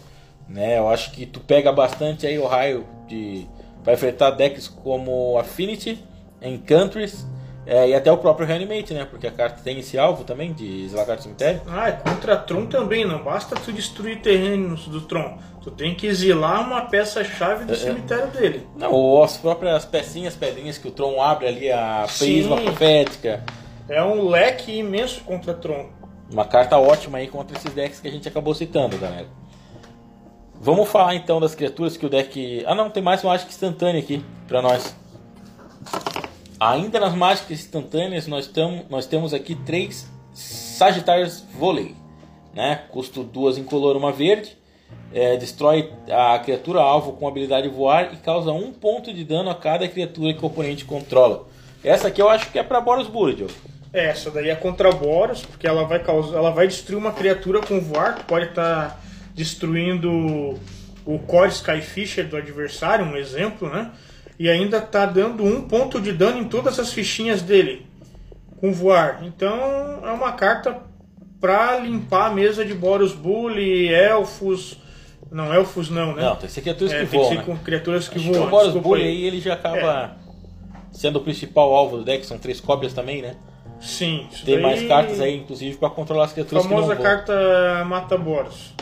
Né? 0.49 0.77
Eu 0.79 0.89
acho 0.89 1.13
que 1.13 1.25
tu 1.25 1.39
pega 1.39 1.71
bastante 1.71 2.27
aí 2.27 2.37
o 2.37 2.45
raio 2.45 2.85
de 3.07 3.47
para 3.85 3.93
enfrentar 3.93 4.33
decks 4.33 4.67
como 4.67 5.39
Affinity, 5.39 6.03
Encounters 6.43 7.25
é, 7.67 7.89
e 7.89 7.95
até 7.95 8.13
o 8.13 8.17
próprio 8.17 8.47
Reanimate, 8.47 8.95
né? 8.95 9.05
Porque 9.05 9.27
a 9.27 9.31
carta 9.33 9.61
tem 9.63 9.81
esse 9.81 9.99
alvo 9.99 10.23
também 10.23 10.53
de 10.53 10.89
carta 10.95 11.17
do 11.17 11.23
cemitério. 11.23 11.63
Ah, 11.67 11.89
é 11.89 11.93
contra 11.93 12.37
Tron 12.37 12.67
também, 12.67 13.05
não 13.05 13.25
basta 13.25 13.57
tu 13.57 13.73
destruir 13.73 14.21
terrenos 14.21 14.87
do 14.87 15.01
Tron. 15.01 15.37
Tu 15.63 15.73
tem 15.73 15.93
que 15.95 16.07
exilar 16.07 16.65
uma 16.65 16.83
peça-chave 16.83 17.65
do 17.65 17.73
é, 17.73 17.77
é. 17.77 17.79
cemitério 17.79 18.29
dele. 18.29 18.69
Não, 18.77 19.21
as 19.21 19.37
próprias 19.37 19.85
pecinhas, 19.85 20.37
pedrinhas 20.37 20.79
que 20.79 20.87
o 20.87 20.93
Tron 20.93 21.21
abre 21.21 21.49
ali, 21.49 21.73
a 21.73 22.07
prisma 22.17 22.57
profética. 22.61 23.43
É 23.89 24.01
um 24.01 24.29
leque 24.29 24.79
imenso 24.79 25.23
contra 25.23 25.53
Tron. 25.53 25.91
Uma 26.31 26.45
carta 26.45 26.79
ótima 26.79 27.19
aí 27.19 27.27
contra 27.27 27.57
esses 27.57 27.73
decks 27.73 27.99
que 27.99 28.07
a 28.07 28.11
gente 28.13 28.29
acabou 28.29 28.55
citando, 28.55 28.97
galera. 28.97 29.27
Vamos 30.61 30.89
falar 30.89 31.17
então 31.17 31.41
das 31.41 31.55
criaturas 31.55 31.97
que 31.97 32.07
o 32.07 32.09
deck. 32.09 32.65
Ah, 32.67 32.75
não, 32.75 32.91
tem 32.91 33.03
mais 33.03 33.23
mágica 33.25 33.51
instantânea 33.51 34.01
aqui 34.01 34.25
para 34.47 34.63
nós. 34.63 34.95
Ainda 36.59 36.99
nas 36.99 37.15
mágicas 37.15 37.61
instantâneas, 37.61 38.27
nós, 38.27 38.47
tam, 38.47 38.85
nós 38.89 39.07
temos 39.07 39.35
aqui 39.35 39.55
três 39.55 40.11
Sagittarius 40.33 41.45
Volley. 41.59 41.95
Né? 42.55 42.83
Custo 42.91 43.23
duas 43.23 43.59
incolor, 43.59 43.97
uma 43.97 44.13
verde. 44.13 44.57
É, 45.13 45.37
destrói 45.37 45.93
a 46.11 46.39
criatura 46.39 46.81
alvo 46.81 47.13
com 47.13 47.27
habilidade 47.29 47.69
voar 47.69 48.13
e 48.13 48.17
causa 48.17 48.53
um 48.53 48.73
ponto 48.73 49.13
de 49.13 49.25
dano 49.25 49.51
a 49.51 49.55
cada 49.55 49.87
criatura 49.89 50.33
que 50.33 50.43
o 50.43 50.47
oponente 50.47 50.85
controla. 50.85 51.47
Essa 51.85 52.09
aqui 52.09 52.21
eu 52.21 52.29
acho 52.29 52.51
que 52.51 52.59
é 52.59 52.63
para 52.63 52.81
Boros 52.81 53.09
Bullet. 53.09 53.47
É, 53.93 54.07
essa 54.07 54.31
daí 54.31 54.51
é 54.51 54.55
contra 54.55 54.91
Boros, 54.91 55.43
porque 55.43 55.67
ela 55.67 55.85
vai 55.85 56.03
causar, 56.03 56.37
ela 56.37 56.51
vai 56.51 56.67
destruir 56.67 56.99
uma 56.99 57.13
criatura 57.13 57.61
com 57.61 57.81
voar, 57.81 58.17
que 58.17 58.25
pode 58.25 58.47
estar 58.47 58.91
tá 58.91 59.01
destruindo 59.35 60.59
o 61.05 61.19
Core 61.21 61.51
Skyfisher 61.51 62.29
do 62.29 62.37
adversário, 62.37 63.05
um 63.05 63.17
exemplo, 63.17 63.69
né? 63.69 63.93
E 64.39 64.49
ainda 64.49 64.81
tá 64.81 65.07
dando 65.07 65.43
um 65.45 65.63
ponto 65.63 66.01
de 66.01 66.13
dano 66.13 66.39
em 66.39 66.45
todas 66.45 66.79
as 66.79 66.93
fichinhas 66.93 67.41
dele 67.43 67.87
com 68.61 68.73
voar. 68.73 69.21
Então 69.25 69.55
é 70.05 70.13
uma 70.13 70.33
carta 70.33 70.77
para 71.41 71.79
limpar 71.79 72.27
a 72.27 72.35
mesa 72.35 72.65
de 72.65 72.75
Boros 72.75 73.13
Bully, 73.13 73.89
Elfos. 73.93 74.79
Não, 75.31 75.53
Elfos 75.53 75.91
não, 75.91 76.15
né? 76.15 76.23
Não, 76.23 76.37
tem 76.37 76.47
que 76.47 76.53
ser 76.53 76.61
criaturas 76.63 76.93
É, 76.93 77.01
que 77.05 77.11
tem 77.11 77.19
voam. 77.21 77.31
que 77.31 77.35
ser 77.37 77.41
né? 77.41 77.45
com 77.57 77.65
criaturas 77.65 78.09
que 78.09 78.19
Acho 78.19 78.27
voam. 78.27 78.41
que 78.43 78.47
o 78.47 78.51
Boros 78.51 78.75
Bully 78.75 79.03
aí. 79.03 79.25
ele 79.25 79.41
já 79.41 79.55
acaba 79.55 80.17
sendo 80.93 81.17
o 81.19 81.23
principal 81.23 81.75
alvo 81.75 81.99
do 81.99 82.05
deck, 82.05 82.25
são 82.25 82.39
três 82.39 82.61
cópias 82.61 82.93
também, 82.93 83.21
né? 83.23 83.37
Sim, 83.81 84.27
Tem 84.47 84.59
mais 84.61 84.87
cartas 84.89 85.21
aí, 85.21 85.37
inclusive, 85.37 85.77
para 85.77 85.91
controlar 85.91 86.25
as 86.25 86.33
criaturas 86.33 86.65
Famosa 86.65 86.97
que 86.97 87.03
voam. 87.03 87.15
carta 87.17 87.85
Mata 87.87 88.17
Boros. 88.17 88.73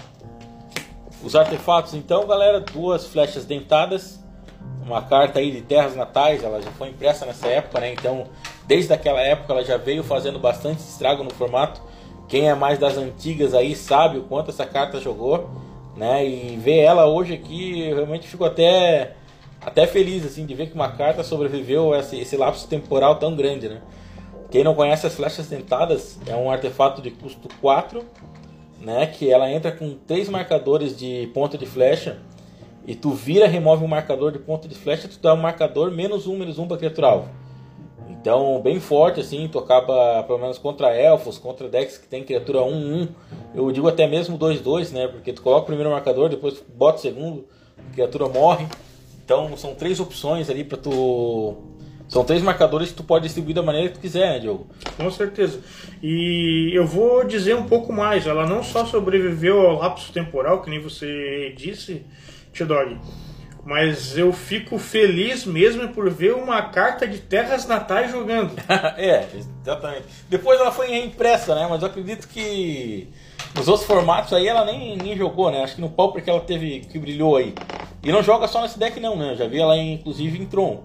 Os 1.22 1.34
artefatos, 1.34 1.94
então, 1.94 2.26
galera, 2.26 2.60
duas 2.60 3.06
flechas 3.06 3.44
dentadas, 3.44 4.22
uma 4.85 5.03
carta 5.03 5.38
aí 5.38 5.50
de 5.50 5.62
terras 5.62 5.96
natais, 5.96 6.44
ela 6.44 6.61
já 6.61 6.70
foi 6.72 6.88
impressa 6.88 7.24
nessa 7.24 7.46
época, 7.46 7.81
né? 7.81 7.92
Então, 7.92 8.27
desde 8.66 8.92
aquela 8.92 9.20
época 9.20 9.53
ela 9.53 9.64
já 9.64 9.77
veio 9.77 10.03
fazendo 10.03 10.38
bastante 10.38 10.81
estrago 10.81 11.24
no 11.24 11.31
formato. 11.31 11.81
Quem 12.29 12.48
é 12.48 12.55
mais 12.55 12.79
das 12.79 12.96
antigas 12.96 13.55
aí 13.55 13.74
sabe 13.74 14.18
o 14.18 14.22
quanto 14.22 14.50
essa 14.50 14.66
carta 14.66 15.00
jogou, 15.00 15.48
né? 15.96 16.27
E 16.27 16.57
ver 16.57 16.79
ela 16.79 17.07
hoje 17.07 17.35
aqui, 17.35 17.88
eu 17.88 17.96
realmente 17.96 18.29
fico 18.29 18.44
até 18.44 19.14
até 19.61 19.87
feliz 19.87 20.27
assim 20.27 20.44
de 20.44 20.55
ver 20.55 20.66
que 20.66 20.74
uma 20.74 20.92
carta 20.92 21.22
sobreviveu 21.22 21.94
esse, 21.94 22.20
esse 22.20 22.37
lapso 22.37 22.68
temporal 22.68 23.16
tão 23.16 23.35
grande, 23.35 23.68
né? 23.68 23.81
Quem 24.50 24.62
não 24.62 24.74
conhece 24.74 25.07
as 25.07 25.14
flechas 25.14 25.48
dentadas, 25.48 26.18
é 26.27 26.37
um 26.37 26.50
artefato 26.50 27.00
de 27.00 27.11
custo 27.11 27.48
4, 27.61 28.05
né? 28.81 29.07
Que 29.07 29.31
ela 29.31 29.50
entra 29.50 29.72
com 29.72 29.94
três 30.07 30.29
marcadores 30.29 30.96
de 30.96 31.31
ponta 31.33 31.57
de 31.57 31.64
flecha 31.64 32.18
e 32.87 32.94
tu 32.94 33.11
vira, 33.11 33.47
remove 33.47 33.85
um 33.85 33.88
marcador 33.88 34.33
de 34.33 34.38
ponta 34.38 34.68
de 34.68 34.75
flecha, 34.75 35.09
tu 35.09 35.18
dá 35.20 35.35
um 35.35 35.40
marcador 35.40 35.90
menos 35.90 36.27
um, 36.27 36.37
menos 36.37 36.59
um 36.59 36.66
para 36.66 36.77
criatura 36.77 37.07
alvo. 37.09 37.29
Então, 38.09 38.61
bem 38.62 38.81
forte 38.81 39.20
assim, 39.20 39.49
tu 39.49 39.59
acaba 39.59 40.23
pelo 40.23 40.38
menos 40.38 40.57
contra 40.57 40.94
elfos, 40.94 41.38
contra 41.38 41.68
decks 41.68 41.99
que 41.99 42.07
tem 42.07 42.25
criatura 42.25 42.61
1-1. 42.61 43.09
Eu 43.55 43.70
digo 43.70 43.87
até 43.87 44.07
mesmo 44.07 44.38
2-2, 44.38 44.92
né? 44.92 45.09
Porque 45.09 45.33
tu 45.33 45.42
coloca 45.42 45.64
o 45.64 45.66
primeiro 45.66 45.90
marcador, 45.90 46.31
depois 46.31 46.62
bota 46.75 46.99
o 46.99 47.03
segundo, 47.03 47.47
a 47.79 47.92
criatura 47.92 48.29
morre. 48.29 48.66
Então, 49.23 49.55
são 49.57 49.75
três 49.75 50.01
opções 50.01 50.49
ali 50.49 50.64
para 50.64 50.79
tu 50.79 51.57
são 52.09 52.23
três 52.25 52.42
marcadores 52.42 52.90
que 52.90 52.97
tu 52.97 53.05
pode 53.05 53.25
distribuir 53.25 53.55
da 53.55 53.62
maneira 53.62 53.88
que 53.88 53.94
tu 53.94 54.01
quiser, 54.01 54.35
né, 54.35 54.38
Diogo? 54.38 54.66
Com 54.97 55.11
certeza. 55.11 55.61
E 56.03 56.70
eu 56.75 56.87
vou 56.87 57.25
dizer 57.25 57.57
um 57.57 57.64
pouco 57.64 57.92
mais. 57.92 58.27
Ela 58.27 58.47
não 58.47 58.62
só 58.62 58.85
sobreviveu 58.85 59.61
ao 59.61 59.79
lapso 59.79 60.12
temporal, 60.12 60.62
que 60.62 60.70
nem 60.70 60.81
você 60.81 61.53
disse, 61.57 62.05
T-Dog, 62.54 62.98
mas 63.64 64.16
eu 64.18 64.32
fico 64.32 64.78
feliz 64.78 65.46
mesmo 65.46 65.88
por 65.88 66.10
ver 66.10 66.34
uma 66.34 66.60
carta 66.62 67.06
de 67.06 67.18
terras 67.18 67.66
natais 67.66 68.10
jogando. 68.10 68.52
é, 68.98 69.26
exatamente. 69.34 70.04
Depois 70.28 70.60
ela 70.60 70.70
foi 70.70 70.88
reimpressa, 70.88 71.54
né? 71.54 71.66
Mas 71.68 71.80
eu 71.80 71.88
acredito 71.88 72.28
que 72.28 73.08
nos 73.54 73.66
outros 73.66 73.86
formatos 73.86 74.32
aí 74.34 74.46
ela 74.46 74.64
nem, 74.66 74.96
nem 74.96 75.16
jogou, 75.16 75.50
né? 75.50 75.62
Acho 75.62 75.76
que 75.76 75.80
no 75.80 75.88
Pauper 75.88 76.22
que 76.22 76.28
ela 76.28 76.40
teve, 76.40 76.80
que 76.80 76.98
brilhou 76.98 77.36
aí. 77.36 77.54
E 78.02 78.12
não 78.12 78.22
joga 78.22 78.46
só 78.46 78.60
nesse 78.60 78.78
deck 78.78 79.00
não, 79.00 79.16
né? 79.16 79.32
Eu 79.32 79.36
já 79.36 79.46
vi 79.46 79.58
ela 79.58 79.78
inclusive 79.78 80.38
em 80.38 80.44
Tron, 80.44 80.82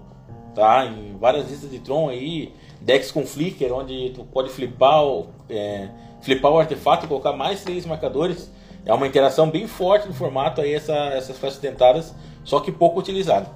tá? 0.54 0.86
Em 0.86 1.18
várias 1.18 1.50
listas 1.50 1.70
de 1.70 1.80
Tron 1.80 2.08
aí, 2.08 2.54
decks 2.80 3.12
com 3.12 3.26
flicker, 3.26 3.72
onde 3.74 4.10
tu 4.14 4.24
pode 4.24 4.48
flipar 4.48 5.02
é, 5.50 5.90
flipar 6.22 6.50
o 6.50 6.58
artefato 6.58 7.04
e 7.04 7.08
colocar 7.08 7.34
mais 7.34 7.62
três 7.62 7.84
marcadores. 7.84 8.50
É 8.84 8.94
uma 8.94 9.06
interação 9.06 9.50
bem 9.50 9.66
forte 9.66 10.08
no 10.08 10.14
formato 10.14 10.60
aí, 10.60 10.74
essa, 10.74 10.94
essas 10.94 11.36
flechas 11.38 11.58
dentadas, 11.58 12.14
só 12.44 12.60
que 12.60 12.72
pouco 12.72 12.98
utilizada. 12.98 13.46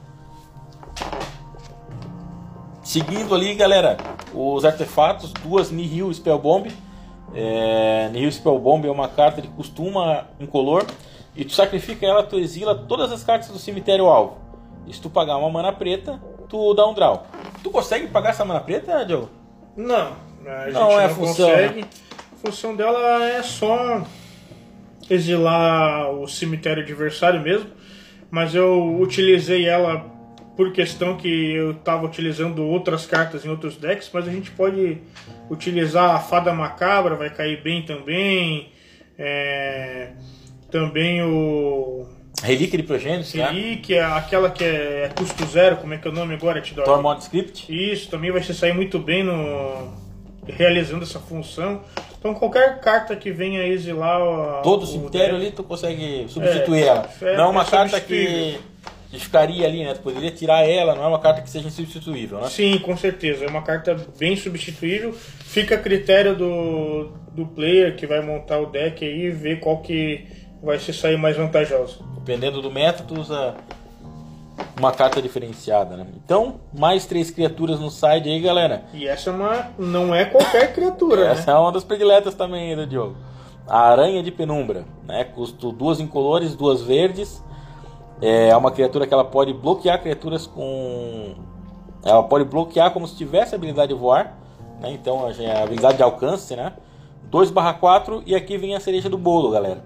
Seguindo 2.82 3.34
ali, 3.34 3.54
galera, 3.54 3.96
os 4.34 4.64
artefatos, 4.64 5.32
duas 5.32 5.70
Nihil 5.70 6.12
Spellbomb. 6.12 6.70
É, 7.34 8.10
Nihil 8.12 8.30
Spellbomb 8.30 8.86
é 8.86 8.90
uma 8.90 9.08
carta 9.08 9.40
de 9.40 9.48
costuma 9.48 10.26
incolor. 10.38 10.84
E 11.34 11.44
tu 11.44 11.52
sacrifica 11.52 12.06
ela, 12.06 12.22
tu 12.22 12.38
exila 12.38 12.74
todas 12.74 13.10
as 13.10 13.24
cartas 13.24 13.48
do 13.48 13.58
cemitério 13.58 14.06
alvo. 14.06 14.36
E 14.86 14.92
se 14.92 15.00
tu 15.00 15.08
pagar 15.08 15.38
uma 15.38 15.50
mana 15.50 15.72
preta, 15.72 16.20
tu 16.48 16.74
dá 16.74 16.86
um 16.86 16.94
draw. 16.94 17.26
Tu 17.62 17.70
consegue 17.70 18.06
pagar 18.06 18.30
essa 18.30 18.44
mana 18.44 18.60
preta, 18.60 19.04
Diogo? 19.04 19.30
Não, 19.76 20.12
a 20.46 20.64
gente 20.66 20.74
Não 20.74 20.90
não, 20.90 21.00
é 21.00 21.06
a 21.06 21.08
função, 21.08 21.48
consegue. 21.48 21.80
A 21.80 22.36
função 22.36 22.76
dela 22.76 23.24
é 23.24 23.42
só 23.42 24.02
exilar 25.10 26.10
o 26.10 26.26
cemitério 26.26 26.82
adversário 26.82 27.40
mesmo. 27.40 27.70
Mas 28.30 28.54
eu 28.54 28.98
utilizei 29.00 29.66
ela 29.66 30.12
por 30.56 30.72
questão 30.72 31.16
que 31.16 31.28
eu 31.28 31.72
estava 31.72 32.04
utilizando 32.04 32.64
outras 32.64 33.06
cartas 33.06 33.44
em 33.44 33.48
outros 33.48 33.76
decks, 33.76 34.10
mas 34.12 34.28
a 34.28 34.30
gente 34.30 34.50
pode 34.52 34.98
utilizar 35.50 36.14
a 36.14 36.20
Fada 36.20 36.52
Macabra, 36.52 37.16
vai 37.16 37.30
cair 37.30 37.62
bem 37.62 37.82
também. 37.82 38.72
É, 39.18 40.12
também 40.70 41.22
o 41.22 42.08
Relíquia 42.42 42.78
de 42.78 42.84
Progênitos, 42.84 43.32
tá? 43.32 43.50
Relíquia, 43.50 44.08
aquela 44.08 44.50
que 44.50 44.64
é 44.64 45.10
custo 45.16 45.46
zero, 45.46 45.76
como 45.76 45.94
é 45.94 45.98
que 45.98 46.06
é 46.06 46.10
o 46.10 46.14
nome 46.14 46.34
agora? 46.34 46.60
Tormod 46.60 47.22
Script. 47.22 47.66
isso, 47.70 48.10
também 48.10 48.30
vai 48.30 48.42
se 48.42 48.52
sair 48.52 48.74
muito 48.74 48.98
bem 48.98 49.22
no 49.22 49.92
realizando 50.46 51.04
essa 51.04 51.18
função. 51.18 51.82
Então 52.24 52.32
qualquer 52.32 52.80
carta 52.80 53.14
que 53.14 53.30
venha 53.30 53.62
exilar 53.66 54.18
a- 54.18 54.62
Todo 54.62 54.84
o 54.84 54.86
cemitério 54.86 55.36
ali 55.36 55.50
tu 55.50 55.62
consegue 55.62 56.24
substituir 56.26 56.84
É, 56.84 56.86
ela. 56.86 57.10
é- 57.20 57.36
não 57.36 57.44
é 57.44 57.48
uma 57.48 57.60
é 57.60 57.66
carta 57.66 58.00
que, 58.00 58.58
que 59.10 59.20
ficaria 59.20 59.66
ali, 59.66 59.84
né? 59.84 59.92
Tu 59.92 60.00
poderia 60.00 60.30
tirar 60.30 60.66
ela, 60.66 60.94
não 60.94 61.04
é 61.04 61.06
uma 61.08 61.18
carta 61.18 61.42
que 61.42 61.50
seja 61.50 61.68
insubstituível, 61.68 62.40
né? 62.40 62.48
Sim, 62.48 62.78
com 62.78 62.96
certeza. 62.96 63.44
É 63.44 63.48
uma 63.48 63.60
carta 63.60 63.94
bem 64.18 64.36
substituível. 64.36 65.12
Fica 65.12 65.74
a 65.74 65.78
critério 65.78 66.34
do, 66.34 67.10
do 67.34 67.44
player 67.44 67.94
que 67.94 68.06
vai 68.06 68.22
montar 68.22 68.58
o 68.58 68.66
deck 68.70 69.04
aí 69.04 69.26
e 69.26 69.30
ver 69.30 69.60
qual 69.60 69.82
que 69.82 70.26
vai 70.62 70.78
se 70.78 70.94
sair 70.94 71.18
mais 71.18 71.36
vantajosa. 71.36 71.98
Dependendo 72.16 72.62
do 72.62 72.70
método, 72.70 73.16
tu 73.16 73.20
usa 73.20 73.54
uma 74.78 74.92
carta 74.92 75.22
diferenciada, 75.22 75.96
né? 75.96 76.06
Então, 76.16 76.60
mais 76.72 77.06
três 77.06 77.30
criaturas 77.30 77.78
no 77.78 77.90
side 77.90 78.28
aí, 78.28 78.40
galera. 78.40 78.84
E 78.92 79.06
essa 79.06 79.30
é 79.30 79.32
uma, 79.32 79.70
não 79.78 80.14
é 80.14 80.24
qualquer 80.24 80.72
criatura, 80.72 81.28
Essa 81.28 81.52
né? 81.52 81.56
é 81.56 81.60
uma 81.60 81.72
das 81.72 81.84
prediletas 81.84 82.34
também 82.34 82.70
aí 82.70 82.76
do 82.76 82.86
Diogo. 82.86 83.16
A 83.66 83.78
Aranha 83.78 84.22
de 84.22 84.30
Penumbra, 84.30 84.84
né? 85.06 85.24
Custo 85.24 85.72
duas 85.72 86.00
incolores, 86.00 86.54
duas 86.54 86.82
verdes. 86.82 87.42
É 88.20 88.54
uma 88.56 88.70
criatura 88.70 89.06
que 89.06 89.14
ela 89.14 89.24
pode 89.24 89.52
bloquear 89.52 90.00
criaturas 90.00 90.46
com. 90.46 91.34
Ela 92.04 92.22
pode 92.22 92.44
bloquear 92.44 92.90
como 92.90 93.08
se 93.08 93.16
tivesse 93.16 93.54
a 93.54 93.58
habilidade 93.58 93.94
de 93.94 93.98
voar. 93.98 94.36
Né? 94.80 94.92
Então 94.92 95.26
é 95.38 95.60
a 95.60 95.62
habilidade 95.62 95.96
de 95.96 96.02
alcance, 96.02 96.54
né? 96.54 96.74
2/4 97.30 98.22
e 98.26 98.34
aqui 98.34 98.58
vem 98.58 98.74
a 98.74 98.80
cereja 98.80 99.08
do 99.08 99.16
bolo, 99.16 99.50
galera. 99.50 99.82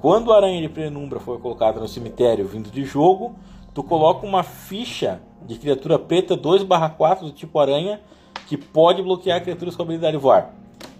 Quando 0.00 0.32
a 0.32 0.36
aranha 0.36 0.60
de 0.60 0.68
penumbra 0.68 1.20
for 1.20 1.40
colocada 1.40 1.80
no 1.80 1.88
cemitério 1.88 2.46
vindo 2.46 2.70
de 2.70 2.84
jogo, 2.84 3.36
tu 3.74 3.82
coloca 3.82 4.24
uma 4.24 4.42
ficha 4.42 5.20
de 5.42 5.58
criatura 5.58 5.98
preta 5.98 6.36
2/4 6.36 7.24
do 7.24 7.32
tipo 7.32 7.58
aranha 7.58 8.00
que 8.46 8.56
pode 8.56 9.02
bloquear 9.02 9.42
criaturas 9.42 9.76
com 9.76 9.82
habilidade 9.82 10.16
de 10.16 10.22
voar. 10.22 10.54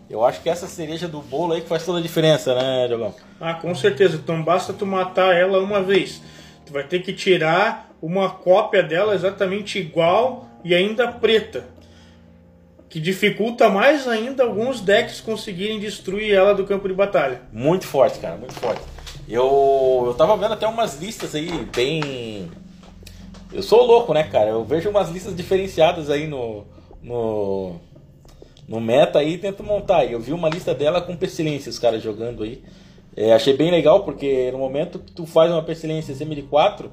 Eu 0.08 0.24
acho 0.24 0.42
que 0.42 0.50
essa 0.50 0.66
cereja 0.66 1.08
do 1.08 1.20
bolo 1.20 1.54
aí 1.54 1.62
que 1.62 1.68
faz 1.68 1.84
toda 1.84 1.98
a 1.98 2.02
diferença, 2.02 2.54
né, 2.54 2.86
Diogão? 2.86 3.14
Ah, 3.40 3.54
com 3.54 3.74
certeza. 3.74 4.16
Então 4.16 4.42
basta 4.42 4.72
tu 4.72 4.84
matar 4.84 5.34
ela 5.34 5.60
uma 5.60 5.80
vez. 5.80 6.20
Tu 6.66 6.72
vai 6.72 6.84
ter 6.84 7.00
que 7.00 7.12
tirar 7.12 7.90
uma 8.02 8.28
cópia 8.28 8.82
dela 8.82 9.14
exatamente 9.14 9.78
igual 9.78 10.46
e 10.62 10.74
ainda 10.74 11.08
preta. 11.08 11.64
Que 12.88 13.00
dificulta 13.00 13.68
mais 13.68 14.06
ainda 14.06 14.44
alguns 14.44 14.80
decks 14.80 15.20
conseguirem 15.20 15.80
destruir 15.80 16.32
ela 16.32 16.54
do 16.54 16.64
campo 16.64 16.86
de 16.86 16.94
batalha. 16.94 17.42
Muito 17.52 17.86
forte, 17.86 18.18
cara, 18.18 18.36
muito 18.36 18.54
forte. 18.54 18.82
Eu, 19.28 20.04
eu 20.06 20.14
tava 20.14 20.36
vendo 20.36 20.52
até 20.52 20.66
umas 20.66 21.00
listas 21.00 21.34
aí 21.34 21.66
bem. 21.74 22.50
Eu 23.54 23.62
sou 23.62 23.84
louco, 23.84 24.12
né, 24.12 24.24
cara? 24.24 24.50
Eu 24.50 24.64
vejo 24.64 24.90
umas 24.90 25.08
listas 25.10 25.34
diferenciadas 25.34 26.10
aí 26.10 26.26
no. 26.26 26.64
no, 27.02 27.76
no 28.68 28.80
meta 28.80 29.18
aí 29.20 29.34
e 29.34 29.38
tento 29.38 29.62
montar. 29.62 30.04
Eu 30.04 30.18
vi 30.20 30.32
uma 30.32 30.48
lista 30.48 30.74
dela 30.74 31.00
com 31.00 31.16
pestilência, 31.16 31.70
os 31.70 31.78
caras 31.78 32.02
jogando 32.02 32.42
aí. 32.42 32.62
É, 33.16 33.32
achei 33.32 33.56
bem 33.56 33.70
legal 33.70 34.02
porque 34.02 34.50
no 34.50 34.58
momento 34.58 34.98
que 34.98 35.12
tu 35.12 35.24
faz 35.24 35.50
uma 35.52 35.62
pestilência 35.62 36.12
semi 36.14 36.34
de 36.34 36.42
4, 36.42 36.90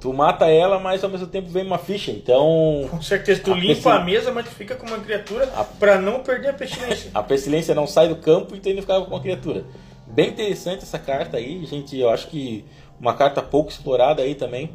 tu 0.00 0.12
mata 0.12 0.46
ela, 0.48 0.78
mas 0.78 1.02
ao 1.02 1.10
mesmo 1.10 1.26
tempo 1.26 1.48
vem 1.48 1.64
uma 1.66 1.78
ficha. 1.78 2.12
Então 2.12 2.86
Com 2.88 3.02
certeza, 3.02 3.40
tu 3.42 3.52
A 3.52 3.56
limpa 3.56 3.74
pestil- 3.74 3.90
a 3.90 4.04
mesa, 4.04 4.30
mas 4.30 4.44
tu 4.46 4.52
fica 4.52 4.76
com 4.76 4.86
uma 4.86 4.98
criatura 4.98 5.50
A- 5.56 5.64
pra 5.64 5.98
não 5.98 6.20
perder 6.20 6.50
a 6.50 6.52
pestilência. 6.54 7.10
a 7.14 7.22
pestilência 7.24 7.74
não 7.74 7.86
sai 7.88 8.06
do 8.08 8.16
campo 8.16 8.54
e 8.54 8.60
tu 8.60 8.68
ainda 8.68 8.82
ficava 8.82 9.04
com 9.04 9.16
a 9.16 9.20
criatura. 9.20 9.64
Bem 10.06 10.28
interessante 10.28 10.82
essa 10.84 10.98
carta 10.98 11.38
aí, 11.38 11.64
gente. 11.66 11.98
Eu 11.98 12.10
acho 12.10 12.28
que 12.28 12.64
uma 13.00 13.14
carta 13.14 13.42
pouco 13.42 13.70
explorada 13.70 14.22
aí 14.22 14.36
também. 14.36 14.70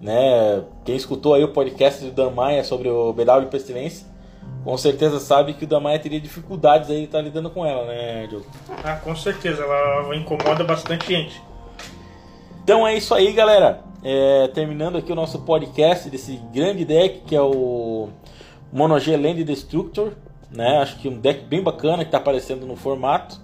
Né? 0.00 0.62
Quem 0.84 0.96
escutou 0.96 1.34
aí 1.34 1.42
o 1.42 1.48
podcast 1.48 2.04
do 2.04 2.10
Dan 2.12 2.30
Maia 2.30 2.62
sobre 2.62 2.88
o 2.88 3.12
BW 3.12 3.46
Pestilência, 3.50 4.06
com 4.64 4.76
certeza 4.76 5.18
sabe 5.18 5.54
que 5.54 5.64
o 5.64 5.66
Dan 5.66 5.80
Maia 5.80 5.98
teria 5.98 6.20
dificuldades 6.20 6.90
aí 6.90 6.98
de 6.98 7.04
estar 7.04 7.20
lidando 7.20 7.50
com 7.50 7.64
ela, 7.64 7.86
né, 7.86 8.26
Diogo? 8.26 8.46
ah, 8.84 8.96
com 8.96 9.14
certeza, 9.16 9.62
ela 9.62 10.14
incomoda 10.14 10.62
bastante 10.64 11.08
gente. 11.08 11.40
Então 12.62 12.86
é 12.86 12.94
isso 12.94 13.14
aí, 13.14 13.32
galera. 13.32 13.82
É, 14.04 14.46
terminando 14.48 14.98
aqui 14.98 15.10
o 15.10 15.14
nosso 15.14 15.40
podcast 15.40 16.08
desse 16.08 16.36
grande 16.52 16.84
deck 16.84 17.22
que 17.26 17.34
é 17.34 17.40
o 17.40 18.10
Mono 18.72 18.98
G 19.00 19.16
Land 19.16 19.42
Destructor. 19.42 20.12
Né? 20.50 20.78
Acho 20.78 20.98
que 20.98 21.08
um 21.08 21.18
deck 21.18 21.44
bem 21.44 21.62
bacana 21.62 22.04
que 22.04 22.08
está 22.08 22.18
aparecendo 22.18 22.66
no 22.66 22.76
formato. 22.76 23.40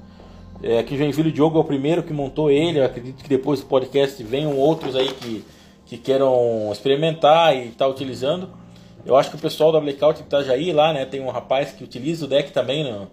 É, 0.62 0.78
aqui 0.78 0.94
em 0.94 1.08
o 1.08 1.32
Diogo 1.32 1.58
é 1.58 1.60
o 1.60 1.64
primeiro 1.64 2.02
que 2.02 2.12
montou 2.12 2.50
ele. 2.50 2.78
Eu 2.78 2.84
acredito 2.84 3.22
que 3.22 3.28
depois 3.28 3.60
do 3.60 3.66
podcast 3.66 4.22
venham 4.22 4.56
outros 4.56 4.94
aí 4.94 5.08
que, 5.08 5.44
que 5.87 5.99
queiram 5.99 6.70
experimentar 6.73 7.55
e 7.57 7.68
estar 7.68 7.85
tá 7.85 7.90
utilizando. 7.90 8.49
Eu 9.05 9.16
acho 9.16 9.31
que 9.31 9.37
o 9.37 9.38
pessoal 9.38 9.70
da 9.70 9.81
Blackout 9.81 10.20
Itajaí 10.20 10.73
lá, 10.73 10.92
né? 10.92 11.05
Tem 11.05 11.20
um 11.20 11.31
rapaz 11.31 11.73
que 11.73 11.85
utiliza 11.85 12.25
o 12.25 12.29
deck 12.29 12.53
também 12.53 12.85
no, 12.85 13.11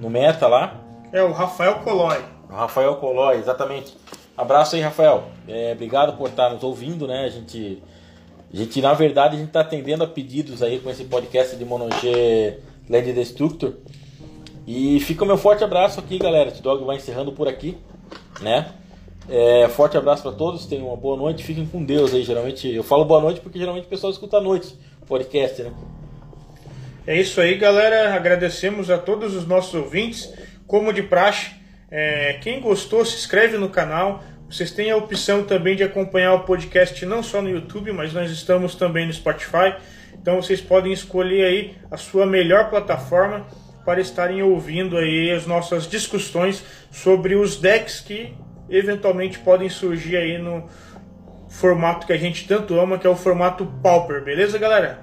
no 0.00 0.10
meta 0.10 0.46
lá. 0.46 0.80
É 1.12 1.22
o 1.22 1.32
Rafael 1.32 1.76
Colói. 1.76 2.22
O 2.48 2.54
Rafael 2.54 2.94
Colói, 2.96 3.38
exatamente. 3.38 3.96
Abraço 4.36 4.76
aí, 4.76 4.82
Rafael. 4.82 5.24
É, 5.48 5.72
obrigado 5.72 6.16
por 6.16 6.28
estar 6.28 6.50
nos 6.50 6.62
ouvindo, 6.62 7.06
né? 7.06 7.24
A 7.24 7.28
gente, 7.28 7.82
a 8.52 8.56
gente, 8.56 8.80
na 8.82 8.92
verdade, 8.92 9.36
a 9.36 9.38
gente 9.38 9.48
está 9.48 9.60
atendendo 9.60 10.04
a 10.04 10.06
pedidos 10.06 10.62
aí 10.62 10.78
com 10.78 10.90
esse 10.90 11.04
podcast 11.04 11.56
de 11.56 11.64
Monogê 11.64 12.58
Land 12.88 13.12
Destructor. 13.12 13.74
E 14.66 15.00
fica 15.00 15.24
o 15.24 15.26
meu 15.26 15.38
forte 15.38 15.64
abraço 15.64 16.00
aqui, 16.00 16.18
galera. 16.18 16.50
O 16.50 16.62
Dog 16.62 16.84
vai 16.84 16.96
encerrando 16.96 17.32
por 17.32 17.48
aqui, 17.48 17.78
né? 18.40 18.72
É, 19.30 19.68
forte 19.68 19.96
abraço 19.96 20.24
para 20.24 20.32
todos, 20.32 20.66
tenham 20.66 20.88
uma 20.88 20.96
boa 20.96 21.16
noite, 21.16 21.44
fiquem 21.44 21.64
com 21.64 21.84
Deus 21.84 22.12
aí. 22.12 22.24
Geralmente 22.24 22.68
eu 22.68 22.82
falo 22.82 23.04
boa 23.04 23.20
noite 23.20 23.40
porque 23.40 23.60
geralmente 23.60 23.84
o 23.84 23.88
pessoal 23.88 24.12
escuta 24.12 24.38
à 24.38 24.40
noite 24.40 24.76
podcast, 25.06 25.62
né? 25.62 25.72
É 27.06 27.16
isso 27.18 27.40
aí, 27.40 27.56
galera. 27.56 28.14
Agradecemos 28.14 28.90
a 28.90 28.98
todos 28.98 29.34
os 29.34 29.46
nossos 29.46 29.74
ouvintes. 29.74 30.32
Como 30.66 30.92
de 30.92 31.02
praxe, 31.02 31.52
é, 31.90 32.38
quem 32.40 32.60
gostou, 32.60 33.04
se 33.04 33.16
inscreve 33.16 33.56
no 33.56 33.68
canal. 33.68 34.22
Vocês 34.48 34.72
têm 34.72 34.90
a 34.90 34.96
opção 34.96 35.44
também 35.44 35.76
de 35.76 35.84
acompanhar 35.84 36.34
o 36.34 36.40
podcast 36.40 37.06
não 37.06 37.22
só 37.22 37.40
no 37.40 37.48
YouTube, 37.48 37.92
mas 37.92 38.12
nós 38.12 38.30
estamos 38.32 38.74
também 38.74 39.06
no 39.06 39.12
Spotify. 39.12 39.76
Então 40.14 40.42
vocês 40.42 40.60
podem 40.60 40.92
escolher 40.92 41.44
aí 41.44 41.74
a 41.88 41.96
sua 41.96 42.26
melhor 42.26 42.68
plataforma 42.68 43.46
para 43.84 44.00
estarem 44.00 44.42
ouvindo 44.42 44.96
aí 44.96 45.30
as 45.30 45.46
nossas 45.46 45.88
discussões 45.88 46.64
sobre 46.90 47.36
os 47.36 47.56
decks 47.56 48.00
que 48.00 48.34
eventualmente 48.70 49.38
podem 49.38 49.68
surgir 49.68 50.16
aí 50.16 50.38
no 50.38 50.64
formato 51.48 52.06
que 52.06 52.12
a 52.12 52.16
gente 52.16 52.46
tanto 52.46 52.78
ama, 52.78 52.98
que 52.98 53.06
é 53.06 53.10
o 53.10 53.16
formato 53.16 53.66
Pauper, 53.82 54.22
beleza, 54.22 54.56
galera? 54.58 55.00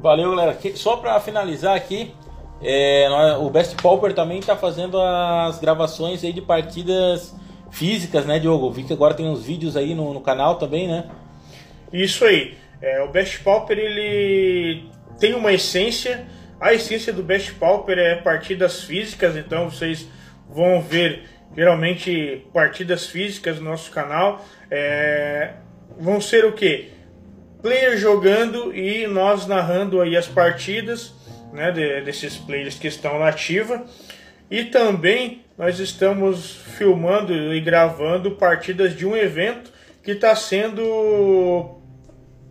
Valeu, 0.00 0.30
galera. 0.30 0.58
Só 0.74 0.96
para 0.96 1.20
finalizar 1.20 1.76
aqui, 1.76 2.14
é, 2.62 3.08
o 3.38 3.50
Best 3.50 3.76
Pauper 3.82 4.14
também 4.14 4.38
está 4.38 4.56
fazendo 4.56 5.00
as 5.00 5.58
gravações 5.58 6.24
aí 6.24 6.32
de 6.32 6.40
partidas 6.40 7.34
físicas, 7.70 8.24
né, 8.24 8.38
Diogo? 8.38 8.70
Vi 8.70 8.84
que 8.84 8.92
agora 8.92 9.14
tem 9.14 9.28
uns 9.28 9.44
vídeos 9.44 9.76
aí 9.76 9.94
no, 9.94 10.14
no 10.14 10.20
canal 10.20 10.56
também, 10.56 10.88
né? 10.88 11.04
Isso 11.92 12.24
aí. 12.24 12.56
É, 12.80 13.02
o 13.02 13.08
Best 13.08 13.42
Pauper 13.42 13.78
ele 13.78 14.88
tem 15.18 15.34
uma 15.34 15.52
essência. 15.52 16.26
A 16.58 16.72
essência 16.72 17.12
do 17.12 17.22
Best 17.22 17.52
Pauper 17.54 17.98
é 17.98 18.16
partidas 18.16 18.82
físicas, 18.82 19.36
então 19.36 19.70
vocês 19.70 20.08
vão 20.48 20.80
ver 20.80 21.24
geralmente 21.56 22.46
partidas 22.52 23.06
físicas 23.06 23.58
no 23.58 23.64
nosso 23.64 23.90
canal. 23.90 24.44
É, 24.70 25.54
vão 25.98 26.20
ser 26.20 26.44
o 26.44 26.52
que? 26.52 26.90
Player 27.62 27.96
jogando 27.96 28.74
e 28.76 29.06
nós 29.06 29.46
narrando 29.46 30.00
aí 30.00 30.16
as 30.16 30.28
partidas 30.28 31.14
né, 31.52 31.72
de, 31.72 32.02
desses 32.02 32.36
players 32.36 32.78
que 32.78 32.86
estão 32.86 33.18
na 33.18 33.28
ativa. 33.28 33.84
E 34.50 34.64
também 34.64 35.44
nós 35.56 35.80
estamos 35.80 36.56
filmando 36.76 37.32
e 37.54 37.60
gravando 37.60 38.32
partidas 38.32 38.94
de 38.94 39.06
um 39.06 39.16
evento 39.16 39.72
que 40.02 40.12
está 40.12 40.36
sendo 40.36 41.80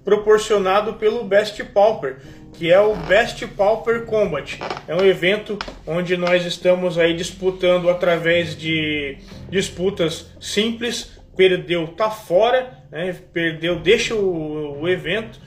proporcionado 0.03 0.93
pelo 0.95 1.23
Best 1.23 1.63
Pauper, 1.65 2.17
que 2.57 2.71
é 2.71 2.79
o 2.79 2.95
Best 2.95 3.45
Pauper 3.47 4.05
Combat. 4.05 4.59
É 4.87 4.95
um 4.95 5.03
evento 5.03 5.57
onde 5.85 6.15
nós 6.15 6.45
estamos 6.45 6.97
aí 6.97 7.15
disputando 7.15 7.89
através 7.89 8.55
de 8.55 9.17
disputas 9.49 10.27
simples. 10.39 11.11
Perdeu, 11.35 11.87
tá 11.87 12.09
fora, 12.09 12.79
né? 12.89 13.13
perdeu, 13.33 13.79
deixa 13.79 14.15
o, 14.15 14.81
o 14.81 14.87
evento 14.87 15.39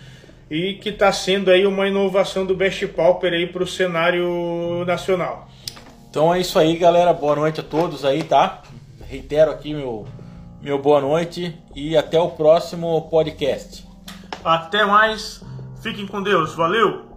e 0.51 0.75
que 0.75 0.91
está 0.91 1.11
sendo 1.13 1.51
aí 1.51 1.67
uma 1.67 1.89
inovação 1.89 2.45
do 2.45 2.55
Best 2.55 2.87
Pauper 2.89 3.33
aí 3.33 3.47
para 3.47 3.63
o 3.63 3.67
cenário 3.67 4.85
nacional. 4.87 5.49
Então 6.11 6.35
é 6.35 6.41
isso 6.41 6.59
aí, 6.59 6.77
galera. 6.77 7.13
Boa 7.13 7.37
noite 7.37 7.61
a 7.61 7.63
todos 7.63 8.05
aí, 8.05 8.23
tá? 8.23 8.63
Reitero 9.09 9.51
aqui 9.51 9.73
meu, 9.73 10.07
meu 10.61 10.79
boa 10.79 11.01
noite 11.01 11.57
e 11.75 11.97
até 11.97 12.19
o 12.21 12.31
próximo 12.31 13.01
podcast. 13.09 13.87
Até 14.45 14.85
mais. 14.85 15.43
Fiquem 15.89 16.07
com 16.07 16.23
Deus. 16.23 16.55
Valeu! 16.55 17.08